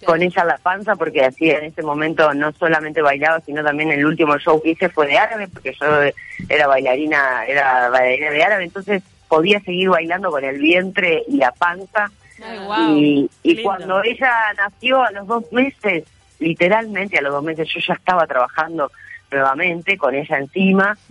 con 0.06 0.22
ella 0.22 0.46
la 0.46 0.58
panza 0.58 0.96
porque 0.96 1.24
así 1.24 1.50
en 1.50 1.66
ese 1.66 1.84
momento 1.84 2.34
no 2.34 2.52
solamente 2.54 3.02
bailaba 3.02 3.42
sino 3.42 3.64
también 3.64 3.92
el 3.92 4.06
último 4.06 4.38
show 4.38 4.62
que 4.62 4.72
hice 4.72 4.90
fue 4.90 5.08
de 5.08 5.18
árabe 5.18 5.48
porque 5.48 5.74
yo 5.74 5.86
era 6.48 6.68
bailarina 6.68 7.46
era 7.46 7.90
bailarina 7.90 8.32
de 8.32 8.44
árabe. 8.44 8.64
Entonces 8.64 9.04
podía 9.28 9.60
seguir 9.62 9.90
bailando 9.90 10.32
con 10.32 10.44
el 10.44 10.58
vientre 10.58 11.24
y 11.28 11.38
la 11.38 11.52
panza. 11.52 12.10
Y, 12.96 13.30
y 13.44 13.62
cuando 13.62 14.02
ella 14.02 14.32
nació 14.56 15.04
a 15.04 15.12
los 15.12 15.28
dos 15.28 15.52
meses 15.52 16.06
literalmente 16.40 17.18
a 17.18 17.22
los 17.22 17.34
dos 17.34 17.44
meses 17.44 17.68
yo 17.68 17.82
ya 17.86 17.96
estaba 17.96 18.26
trabajando 18.26 18.90
nuevamente 19.30 19.98
con 19.98 20.16
ella 20.16 20.38
encima. 20.38 20.98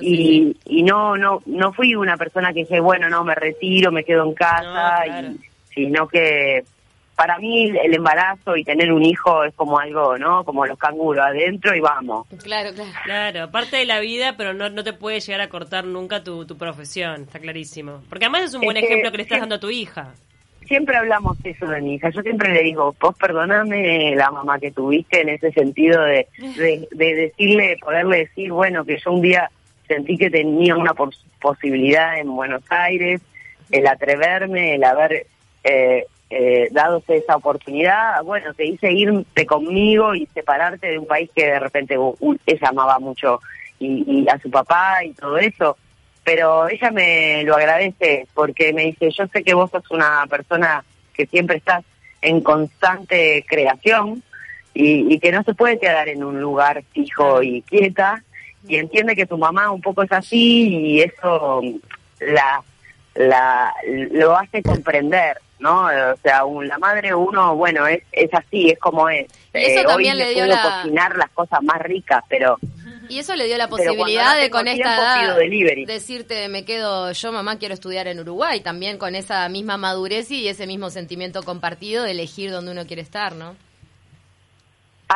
Y, 0.00 0.56
y 0.64 0.82
no 0.82 1.16
no 1.16 1.40
no 1.46 1.72
fui 1.72 1.94
una 1.94 2.16
persona 2.16 2.52
que 2.52 2.60
dije 2.60 2.80
bueno 2.80 3.08
no 3.08 3.24
me 3.24 3.34
retiro 3.34 3.92
me 3.92 4.04
quedo 4.04 4.24
en 4.24 4.34
casa 4.34 5.06
y 5.06 5.38
sino 5.74 6.06
que 6.08 6.62
para 7.16 7.38
mí 7.38 7.64
el 7.70 7.94
embarazo 7.94 8.56
y 8.56 8.64
tener 8.64 8.92
un 8.92 9.04
hijo 9.04 9.44
es 9.44 9.54
como 9.54 9.78
algo, 9.78 10.18
¿no? 10.18 10.42
Como 10.44 10.66
los 10.66 10.76
canguros, 10.78 11.24
adentro 11.24 11.74
y 11.76 11.80
vamos. 11.80 12.26
Claro, 12.42 12.72
claro. 12.74 12.90
Claro, 13.04 13.50
parte 13.52 13.76
de 13.76 13.84
la 13.84 14.00
vida, 14.00 14.34
pero 14.36 14.52
no, 14.52 14.68
no 14.68 14.82
te 14.82 14.92
puede 14.92 15.20
llegar 15.20 15.40
a 15.40 15.48
cortar 15.48 15.84
nunca 15.84 16.24
tu, 16.24 16.44
tu 16.44 16.56
profesión, 16.58 17.22
está 17.22 17.38
clarísimo. 17.38 18.02
Porque 18.08 18.24
además 18.24 18.44
es 18.44 18.54
un 18.54 18.62
buen 18.62 18.76
ejemplo 18.76 19.10
que 19.12 19.18
le 19.18 19.22
estás 19.22 19.40
dando 19.40 19.54
a 19.56 19.60
tu 19.60 19.70
hija. 19.70 20.12
Siempre 20.66 20.96
hablamos 20.96 21.36
eso 21.44 21.66
de 21.66 21.80
mi 21.82 21.94
hija. 21.96 22.08
Yo 22.10 22.22
siempre 22.22 22.52
le 22.52 22.62
digo, 22.62 22.96
vos 22.98 23.14
perdoname 23.16 24.16
la 24.16 24.30
mamá 24.30 24.58
que 24.58 24.72
tuviste 24.72 25.20
en 25.20 25.28
ese 25.28 25.52
sentido 25.52 26.02
de, 26.02 26.26
de, 26.38 26.88
de 26.90 27.14
decirle, 27.14 27.76
poderle 27.80 28.18
decir, 28.20 28.50
bueno, 28.50 28.84
que 28.84 28.98
yo 28.98 29.12
un 29.12 29.20
día 29.22 29.50
sentí 29.86 30.16
que 30.16 30.30
tenía 30.30 30.74
una 30.74 30.94
pos- 30.94 31.24
posibilidad 31.40 32.18
en 32.18 32.34
Buenos 32.34 32.62
Aires, 32.70 33.20
el 33.70 33.86
atreverme, 33.86 34.74
el 34.76 34.84
haber 34.84 35.26
eh, 35.64 36.06
eh, 36.30 36.68
dado 36.70 37.02
esa 37.08 37.36
oportunidad, 37.36 38.22
bueno, 38.22 38.54
te 38.54 38.66
hice 38.66 38.92
irte 38.92 39.46
conmigo 39.46 40.14
y 40.14 40.26
separarte 40.26 40.88
de 40.88 40.98
un 40.98 41.06
país 41.06 41.30
que 41.34 41.46
de 41.46 41.58
repente 41.58 41.98
uh, 41.98 42.36
ella 42.46 42.68
amaba 42.68 42.98
mucho 42.98 43.40
y, 43.78 44.04
y 44.06 44.28
a 44.28 44.38
su 44.38 44.50
papá 44.50 45.04
y 45.04 45.12
todo 45.12 45.38
eso. 45.38 45.76
Pero 46.24 46.68
ella 46.68 46.90
me 46.90 47.42
lo 47.44 47.54
agradece 47.54 48.26
porque 48.34 48.72
me 48.72 48.84
dice, 48.84 49.10
yo 49.10 49.26
sé 49.26 49.42
que 49.42 49.54
vos 49.54 49.70
sos 49.70 49.90
una 49.90 50.26
persona 50.28 50.84
que 51.12 51.26
siempre 51.26 51.58
estás 51.58 51.84
en 52.22 52.40
constante 52.40 53.44
creación 53.46 54.22
y, 54.72 55.12
y 55.14 55.18
que 55.20 55.30
no 55.30 55.42
se 55.42 55.54
puede 55.54 55.78
quedar 55.78 56.08
en 56.08 56.24
un 56.24 56.40
lugar 56.40 56.82
fijo 56.92 57.42
y 57.42 57.62
quieta 57.62 58.22
y 58.66 58.76
entiende 58.76 59.14
que 59.14 59.26
tu 59.26 59.36
mamá 59.36 59.70
un 59.70 59.82
poco 59.82 60.02
es 60.02 60.12
así 60.12 60.68
y 60.68 61.00
eso 61.02 61.60
la, 62.20 62.62
la 63.14 63.74
lo 64.12 64.36
hace 64.36 64.62
comprender, 64.62 65.38
¿no? 65.58 65.86
O 65.86 66.16
sea, 66.22 66.44
un- 66.44 66.66
la 66.68 66.78
madre 66.78 67.14
uno, 67.14 67.54
bueno, 67.56 67.86
es, 67.86 68.02
es 68.12 68.28
así, 68.34 68.70
es 68.70 68.78
como 68.78 69.08
es. 69.08 69.26
Y 69.54 69.58
eso 69.58 69.80
Eh, 69.80 69.84
también 69.84 70.14
hoy 70.14 70.18
le 70.18 70.34
dio 70.34 70.46
la- 70.46 70.62
cocinar 70.82 71.16
las 71.16 71.30
cosas 71.30 71.62
más 71.62 71.80
ricas, 71.80 72.22
pero 72.28 72.56
Y 73.08 73.18
eso 73.18 73.34
le 73.36 73.44
dio 73.46 73.58
la 73.58 73.68
posibilidad 73.68 74.38
de 74.38 74.48
con 74.50 74.66
esta 74.66 74.94
edad 74.96 75.36
decirte 75.86 76.48
me 76.48 76.64
quedo 76.64 77.12
yo 77.12 77.32
mamá 77.32 77.58
quiero 77.58 77.74
estudiar 77.74 78.06
en 78.08 78.18
Uruguay 78.20 78.60
también 78.60 78.96
con 78.98 79.14
esa 79.14 79.46
misma 79.50 79.76
madurez 79.76 80.30
y 80.30 80.48
ese 80.48 80.66
mismo 80.66 80.88
sentimiento 80.90 81.42
compartido 81.42 82.04
de 82.04 82.12
elegir 82.12 82.50
dónde 82.50 82.72
uno 82.72 82.86
quiere 82.86 83.02
estar, 83.02 83.34
¿no? 83.34 83.56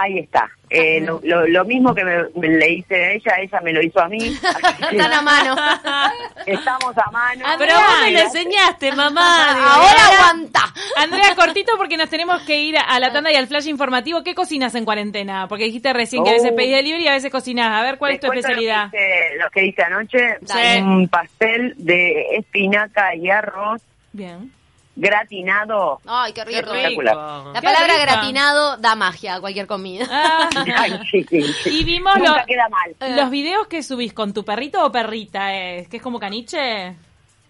Ahí 0.02 0.19
está. 0.19 0.49
Eh, 0.71 1.00
lo, 1.00 1.19
lo, 1.23 1.47
lo 1.47 1.64
mismo 1.64 1.95
que 1.95 2.05
me, 2.05 2.25
me 2.35 2.49
le 2.49 2.71
hice 2.73 2.95
a 2.95 3.12
ella, 3.12 3.33
ella 3.40 3.61
me 3.62 3.73
lo 3.73 3.83
hizo 3.83 4.00
a 4.00 4.09
mí. 4.09 4.19
Están 4.90 5.12
a 5.12 5.23
mano. 5.23 5.57
estamos 6.47 6.99
a 6.99 7.11
mano. 7.11 7.45
Pero 7.59 7.75
vos 7.75 7.85
me 8.05 8.12
lo 8.12 8.19
enseñaste, 8.21 8.93
mamá. 8.93 9.75
Ahora 9.75 10.07
aguanta. 10.12 10.61
Andrea, 10.97 11.35
cortito 11.35 11.73
porque 11.78 11.97
nos 11.97 12.11
tenemos 12.11 12.43
que 12.43 12.61
ir 12.61 12.76
a 12.76 13.00
la 13.00 13.12
tanda 13.12 13.33
y 13.33 13.37
al 13.37 13.47
flash 13.47 13.67
informativo. 13.69 14.23
¿Qué 14.23 14.35
cocinas 14.35 14.75
en 14.75 14.85
cuarentena? 14.85 15.49
Porque 15.49 15.64
dijiste 15.64 15.93
recién 15.95 16.23
que 16.25 16.31
a 16.31 16.35
veces 16.35 16.50
Oh. 16.52 16.57
pedís 16.57 16.76
delivery 16.76 17.05
y 17.05 17.09
a 17.09 17.12
veces 17.12 17.31
cocinas. 17.33 17.71
A 17.73 17.83
ver, 17.83 17.97
¿cuál 17.99 18.12
es 18.12 18.21
tu 18.21 18.26
especialidad? 18.26 18.85
Lo 18.87 18.90
que, 18.90 18.99
hice, 18.99 19.38
lo 19.38 19.50
que 19.50 19.67
hice 19.67 19.83
anoche, 19.83 20.37
Dale. 20.43 20.83
un 20.83 21.09
pastel 21.09 21.75
de 21.78 22.37
espinaca 22.37 23.14
y 23.14 23.31
arroz 23.31 23.81
Bien. 24.12 24.52
Gratinado. 24.99 26.00
Ay, 26.07 26.33
qué 26.33 26.45
rico. 26.45 26.73
Qué 26.73 26.88
rico. 26.88 27.02
La 27.02 27.50
Qué 27.55 27.62
palabra 27.62 27.95
rico. 27.95 28.02
gratinado 28.02 28.76
da 28.78 28.95
magia 28.95 29.37
a 29.37 29.40
cualquier 29.40 29.67
comida. 29.67 30.07
Ah, 30.11 30.49
Ay, 30.76 31.00
sí, 31.11 31.25
sí, 31.28 31.43
sí. 31.62 31.81
y 31.81 31.85
vimos 31.85 32.14
lo- 32.19 32.26
Nunca 32.28 32.45
queda 32.45 32.69
mal. 32.69 33.17
los 33.17 33.31
videos 33.31 33.67
que 33.69 33.83
subís 33.83 34.12
con 34.12 34.35
tu 34.35 34.45
perrito 34.45 34.85
o 34.85 34.90
perrita. 34.93 35.55
Es, 35.55 35.88
¿Que 35.88 35.99
es 35.99 36.02
como 36.02 36.19
caniche? 36.19 36.95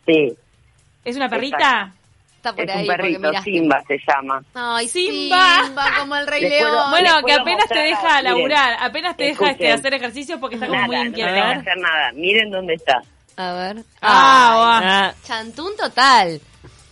Sí, 0.06 0.34
¿Es 1.04 1.16
una 1.16 1.28
perrita? 1.28 1.92
Está 2.36 2.54
por 2.54 2.64
es 2.64 2.70
ahí 2.76 2.82
un 2.82 2.86
perrito. 2.96 3.42
Simba 3.42 3.82
se 3.88 3.98
llama. 4.06 4.42
Ay, 4.54 4.86
Simba. 4.88 5.64
Simba. 5.64 5.84
como 5.98 6.16
el 6.16 6.26
Rey 6.26 6.42
León. 6.42 6.70
puedo- 6.70 6.90
Bueno, 6.90 7.10
que 7.26 7.32
apenas 7.32 7.66
te 7.68 7.78
deja 7.80 8.02
miren, 8.18 8.24
laburar, 8.24 8.76
apenas 8.80 9.16
te 9.16 9.24
deja 9.24 9.50
este, 9.50 9.72
hacer 9.72 9.94
ejercicio 9.94 10.38
porque 10.38 10.54
está 10.56 10.66
como 10.66 10.76
Nada, 10.78 10.86
muy 10.86 10.96
no 10.96 11.04
inquieta. 11.06 11.32
tengo 11.34 11.46
que 11.46 11.70
hacer 11.70 11.76
nada. 11.78 12.12
Miren 12.14 12.50
dónde 12.50 12.74
está. 12.74 13.02
A 13.36 13.52
ver. 13.54 13.76
Ah. 14.02 14.80
Ah, 14.82 15.14
Chantún 15.24 15.76
total. 15.76 16.40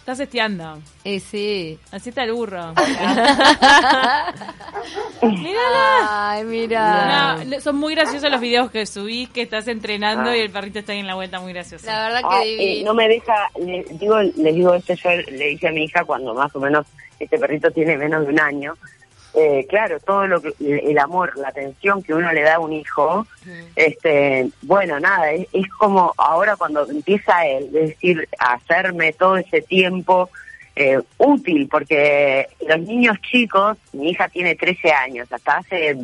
Estás 0.07 0.21
esteando. 0.21 0.79
Eh, 1.03 1.19
sí. 1.19 1.81
Así 1.91 2.11
está 2.11 2.23
el 2.23 2.33
burro. 2.33 2.73
Mírala. 5.23 6.31
Ay, 6.31 6.45
mira. 6.45 7.39
No, 7.45 7.61
son 7.61 7.75
muy 7.75 7.93
graciosos 7.97 8.31
los 8.31 8.41
videos 8.41 8.71
que 8.71 8.87
subís, 8.87 9.29
que 9.31 9.43
estás 9.43 9.67
entrenando 9.67 10.31
Ah. 10.31 10.37
y 10.37 10.41
el 10.43 10.51
perrito 10.51 10.79
está 10.79 10.93
ahí 10.93 11.01
en 11.01 11.09
la 11.09 11.17
vuelta, 11.17 11.41
muy 11.41 11.53
gracioso. 11.53 11.87
La 11.87 12.05
verdad 12.05 12.21
Ah, 12.25 12.39
que 12.41 12.53
eh, 12.53 12.57
divino. 12.57 12.91
no 12.91 12.95
me 12.95 13.09
deja, 13.09 13.51
le 13.59 13.85
digo, 13.99 14.21
le 14.23 14.53
digo 14.53 14.75
esto 14.75 14.95
yo 14.95 15.11
le 15.11 15.47
dije 15.49 15.67
a 15.67 15.73
mi 15.73 15.83
hija 15.83 16.05
cuando 16.05 16.33
más 16.35 16.55
o 16.55 16.61
menos 16.61 16.87
este 17.19 17.37
perrito 17.37 17.69
tiene 17.73 17.97
menos 17.97 18.25
de 18.27 18.33
un 18.33 18.39
año. 18.39 18.75
Eh, 19.39 19.67
claro, 19.69 20.01
todo 20.01 20.27
lo 20.27 20.41
que 20.41 20.55
el 20.59 20.99
amor, 20.99 21.37
la 21.37 21.49
atención 21.49 22.03
que 22.03 22.15
uno 22.15 22.33
le 22.33 22.41
da 22.41 22.55
a 22.55 22.59
un 22.59 22.73
hijo, 22.73 23.27
este, 23.75 24.49
bueno, 24.63 24.99
nada, 24.99 25.31
es, 25.33 25.47
es 25.53 25.69
como 25.79 26.15
ahora 26.17 26.57
cuando 26.57 26.89
empieza 26.89 27.47
él, 27.47 27.67
es 27.67 27.91
decir, 27.91 28.27
a 28.39 28.55
hacerme 28.55 29.13
todo 29.13 29.37
ese 29.37 29.61
tiempo 29.61 30.31
eh, 30.75 31.01
útil, 31.19 31.69
porque 31.71 32.47
los 32.67 32.81
niños 32.81 33.19
chicos, 33.21 33.77
mi 33.93 34.11
hija 34.11 34.29
tiene 34.29 34.55
13 34.55 34.91
años, 34.93 35.31
hasta 35.31 35.59
hace 35.59 35.97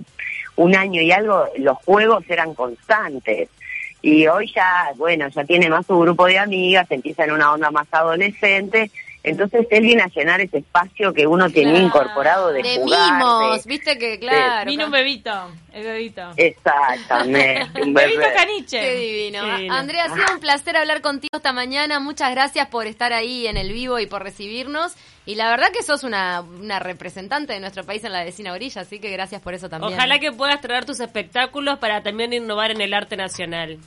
un 0.56 0.76
año 0.76 1.00
y 1.00 1.10
algo, 1.10 1.46
los 1.56 1.78
juegos 1.78 2.24
eran 2.28 2.54
constantes. 2.54 3.48
Y 4.02 4.26
hoy 4.26 4.52
ya, 4.54 4.90
bueno, 4.96 5.28
ya 5.28 5.44
tiene 5.44 5.70
más 5.70 5.86
su 5.86 5.98
grupo 5.98 6.26
de 6.26 6.38
amigas, 6.38 6.90
empieza 6.90 7.24
en 7.24 7.32
una 7.32 7.52
onda 7.52 7.70
más 7.70 7.86
adolescente, 7.92 8.90
entonces 9.24 9.66
él 9.70 9.82
viene 9.82 10.02
a 10.02 10.06
llenar 10.08 10.40
ese 10.40 10.58
espacio 10.58 11.12
que 11.12 11.26
uno 11.26 11.48
tenía 11.50 11.72
Claro. 11.72 11.86
incorporado 11.86 12.52
de, 12.52 12.62
de 12.62 12.76
jugar. 12.76 13.12
mimos, 13.12 13.64
de- 13.64 13.68
viste 13.68 13.98
que 13.98 14.18
claro. 14.18 14.68
Vino 14.70 14.86
un 14.86 14.90
bebito, 14.90 15.30
el 15.72 15.82
bebito. 15.84 16.22
Exactamente, 16.36 17.80
un 17.82 17.94
Bebito 17.94 18.20
caniche. 18.36 18.80
Qué 18.80 18.94
divino. 18.96 19.44
Qué 19.44 19.52
divino. 19.56 19.74
Andrea, 19.74 20.04
ha 20.04 20.14
sido 20.14 20.26
un 20.34 20.40
placer 20.40 20.76
hablar 20.76 21.00
contigo 21.00 21.30
esta 21.36 21.52
mañana. 21.52 22.00
Muchas 22.00 22.30
gracias 22.32 22.68
por 22.68 22.86
estar 22.86 23.12
ahí 23.12 23.46
en 23.46 23.56
el 23.56 23.72
vivo 23.72 23.98
y 23.98 24.06
por 24.06 24.22
recibirnos. 24.22 24.94
Y 25.24 25.36
la 25.36 25.50
verdad 25.50 25.68
que 25.72 25.82
sos 25.82 26.02
una, 26.02 26.40
una 26.40 26.78
representante 26.80 27.52
de 27.52 27.60
nuestro 27.60 27.84
país 27.84 28.02
en 28.04 28.12
la 28.12 28.24
vecina 28.24 28.52
orilla, 28.52 28.82
así 28.82 28.98
que 28.98 29.10
gracias 29.10 29.40
por 29.40 29.54
eso 29.54 29.68
también. 29.68 29.92
Ojalá 29.94 30.18
que 30.18 30.32
puedas 30.32 30.60
traer 30.60 30.84
tus 30.84 30.98
espectáculos 31.00 31.78
para 31.78 32.02
también 32.02 32.32
innovar 32.32 32.72
en 32.72 32.80
el 32.80 32.92
arte 32.92 33.16
nacional. 33.16 33.78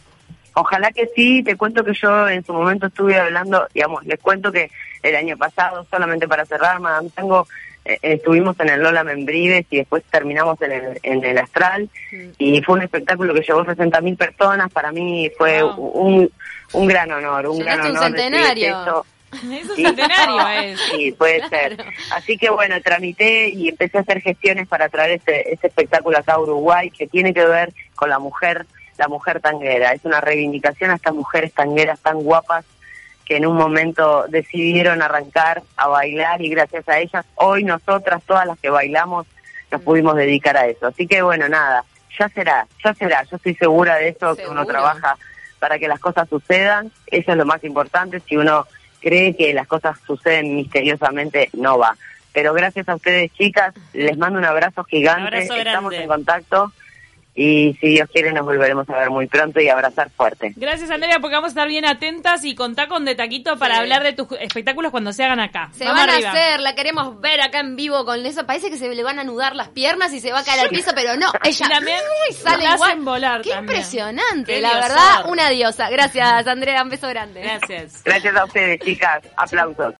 Ojalá 0.58 0.90
que 0.92 1.08
sí, 1.14 1.44
te 1.44 1.58
cuento 1.58 1.84
que 1.84 1.92
yo 1.94 2.30
en 2.30 2.46
su 2.46 2.54
momento 2.54 2.88
estuve 2.88 3.20
hablando, 3.20 3.68
digamos, 3.74 4.06
les 4.06 4.18
cuento 4.22 4.54
que 4.54 4.72
el 5.06 5.16
año 5.16 5.38
pasado, 5.38 5.86
solamente 5.90 6.28
para 6.28 6.46
cerrar, 6.46 6.80
Madame 6.80 7.10
Tango, 7.14 7.48
eh, 7.86 8.00
estuvimos 8.02 8.60
en 8.60 8.70
el 8.70 8.82
Lola 8.82 9.04
Membrives 9.04 9.66
y 9.70 9.78
después 9.78 10.04
terminamos 10.10 10.60
en 10.62 10.72
el, 10.72 11.00
en 11.04 11.24
el 11.24 11.38
Astral 11.38 11.90
y 12.38 12.62
fue 12.64 12.76
un 12.76 12.82
espectáculo 12.82 13.34
que 13.34 13.42
llevó 13.42 13.64
60.000 13.64 14.18
personas, 14.18 14.72
para 14.72 14.92
mí 14.92 15.30
fue 15.38 15.62
Wow. 15.62 15.76
un, 15.94 16.32
un 16.74 16.88
gran 16.88 17.12
honor, 17.12 17.48
un 17.48 17.60
gran 17.60 17.80
un 17.82 17.88
honor. 17.98 18.12
recibir 18.12 18.22
centenario. 18.32 19.06
Es 19.36 19.42
un 19.70 19.76
Sí. 19.76 19.84
centenario, 19.86 20.48
es. 20.64 20.80
Sí, 20.92 21.12
puede 21.12 21.48
ser. 21.50 21.78
Así 22.12 22.38
que 22.38 22.50
bueno, 22.50 22.80
tramité 22.82 23.50
y 23.50 23.68
empecé 23.68 23.98
a 23.98 24.02
hacer 24.02 24.22
gestiones 24.22 24.66
para 24.68 24.88
traer 24.88 25.20
ese, 25.22 25.52
ese 25.52 25.68
espectáculo 25.68 26.18
acá 26.18 26.34
a 26.34 26.40
Uruguay 26.40 26.90
que 26.90 27.06
tiene 27.08 27.34
que 27.34 27.44
ver 27.46 27.74
con 27.96 28.10
la 28.10 28.18
mujer, 28.18 28.66
la 28.98 29.10
mujer 29.10 29.42
tanguera. 29.42 29.92
Es 29.92 30.06
una 30.06 30.22
reivindicación 30.22 30.90
a 30.92 30.96
estas 30.96 31.14
mujeres 31.14 31.52
tangueras 31.54 32.00
tan 32.00 32.20
guapas 32.24 32.64
que 33.26 33.38
en 33.38 33.46
un 33.46 33.58
momento 33.58 34.26
decidieron 34.30 35.02
arrancar 35.02 35.64
a 35.76 35.88
bailar 35.88 36.42
y 36.42 36.50
gracias 36.50 36.88
a 36.88 37.00
ellas 37.00 37.26
hoy 37.36 37.64
nosotras, 37.64 38.22
todas 38.26 38.46
las 38.46 38.60
que 38.60 38.70
bailamos, 38.70 39.26
nos 39.72 39.82
pudimos 39.82 40.16
dedicar 40.16 40.56
a 40.58 40.68
eso. 40.68 40.88
Así 40.88 41.08
que 41.08 41.22
bueno, 41.22 41.50
nada, 41.50 41.84
ya 42.18 42.30
será, 42.30 42.68
ya 42.84 42.94
será. 42.94 43.24
Yo 43.24 43.38
estoy 43.38 43.56
segura 43.56 43.96
de 43.96 44.10
eso, 44.10 44.36
que 44.36 44.48
uno 44.48 44.66
trabaja 44.66 45.18
para 45.60 45.80
que 45.80 45.88
las 45.88 46.00
cosas 46.00 46.30
sucedan. 46.30 46.92
Eso 47.08 47.32
es 47.32 47.38
lo 47.38 47.46
más 47.46 47.64
importante. 47.64 48.20
Si 48.20 48.38
uno 48.38 48.68
cree 49.02 49.36
que 49.36 49.54
las 49.54 49.68
cosas 49.68 49.98
suceden 50.06 50.56
misteriosamente, 50.56 51.50
no 51.54 51.78
va. 51.78 51.96
Pero 52.32 52.54
gracias 52.54 52.88
a 52.90 52.96
ustedes, 52.96 53.32
chicas, 53.34 53.74
les 53.94 54.18
mando 54.18 54.38
un 54.38 54.46
abrazo 54.46 54.84
gigante. 54.84 55.22
Un 55.22 55.28
abrazo 55.28 55.56
Estamos 55.56 55.94
en 55.94 56.08
contacto 56.08 56.72
y 57.36 57.74
si 57.82 57.90
Dios 57.90 58.10
quiere 58.14 58.32
nos 58.32 58.46
volveremos 58.46 58.90
a 58.90 58.98
ver 58.98 59.10
muy 59.10 59.28
pronto 59.28 59.60
y 59.60 59.68
abrazar 59.68 60.10
fuerte. 60.12 60.54
Gracias, 60.56 60.90
Andrea, 60.90 61.20
porque 61.20 61.36
vamos 61.36 61.50
a 61.50 61.52
estar 61.52 61.68
bien 61.68 61.86
atentas 61.86 62.44
y 62.46 62.56
contá 62.56 62.88
con 62.88 63.04
De 63.04 63.14
Taquito 63.16 63.58
para 63.58 63.76
Sí. 63.76 63.82
hablar 63.82 64.04
de 64.04 64.14
tus 64.14 64.28
espectáculos 64.40 64.92
cuando 64.92 65.12
se 65.12 65.24
hagan 65.26 65.40
acá. 65.42 65.70
Se 65.74 65.84
Vamos 65.84 66.00
van 66.02 66.10
arriba. 66.12 66.30
a 66.30 66.32
hacer, 66.32 66.60
la 66.62 66.76
queremos 66.76 67.20
ver 67.20 67.42
acá 67.42 67.60
en 67.60 67.76
vivo 67.76 68.06
con 68.06 68.26
eso. 68.26 68.46
Parece 68.46 68.70
que 68.70 68.78
se 68.78 68.88
le 68.94 69.04
van 69.04 69.20
a 69.20 69.22
anudar 69.22 69.54
las 69.56 69.68
piernas 69.70 70.14
y 70.14 70.22
se 70.22 70.32
va 70.32 70.40
a 70.40 70.44
caer 70.46 70.62
al 70.62 70.70
piso, 70.70 70.92
pero 70.96 71.18
no, 71.18 71.28
ella 71.44 71.66
Y 71.66 71.70
también 71.70 72.00
uy, 72.30 72.34
sale 72.36 72.64
la 72.64 72.74
igual. 72.76 72.90
hacen 72.92 73.06
volar 73.06 73.42
Qué 73.42 73.50
también. 73.50 73.76
impresionante, 73.78 74.54
Qué 74.56 74.62
la 74.62 74.70
diosor. 74.70 74.90
verdad, 74.90 75.26
una 75.30 75.50
diosa. 75.50 75.90
Gracias, 75.90 76.48
Andrea, 76.48 76.84
un 76.84 76.90
beso 76.90 77.10
grande. 77.10 77.42
Gracias. 77.42 78.02
Gracias 78.04 78.36
a 78.36 78.46
ustedes, 78.46 78.80
chicas. 78.80 79.22
Aplausos. 79.36 79.94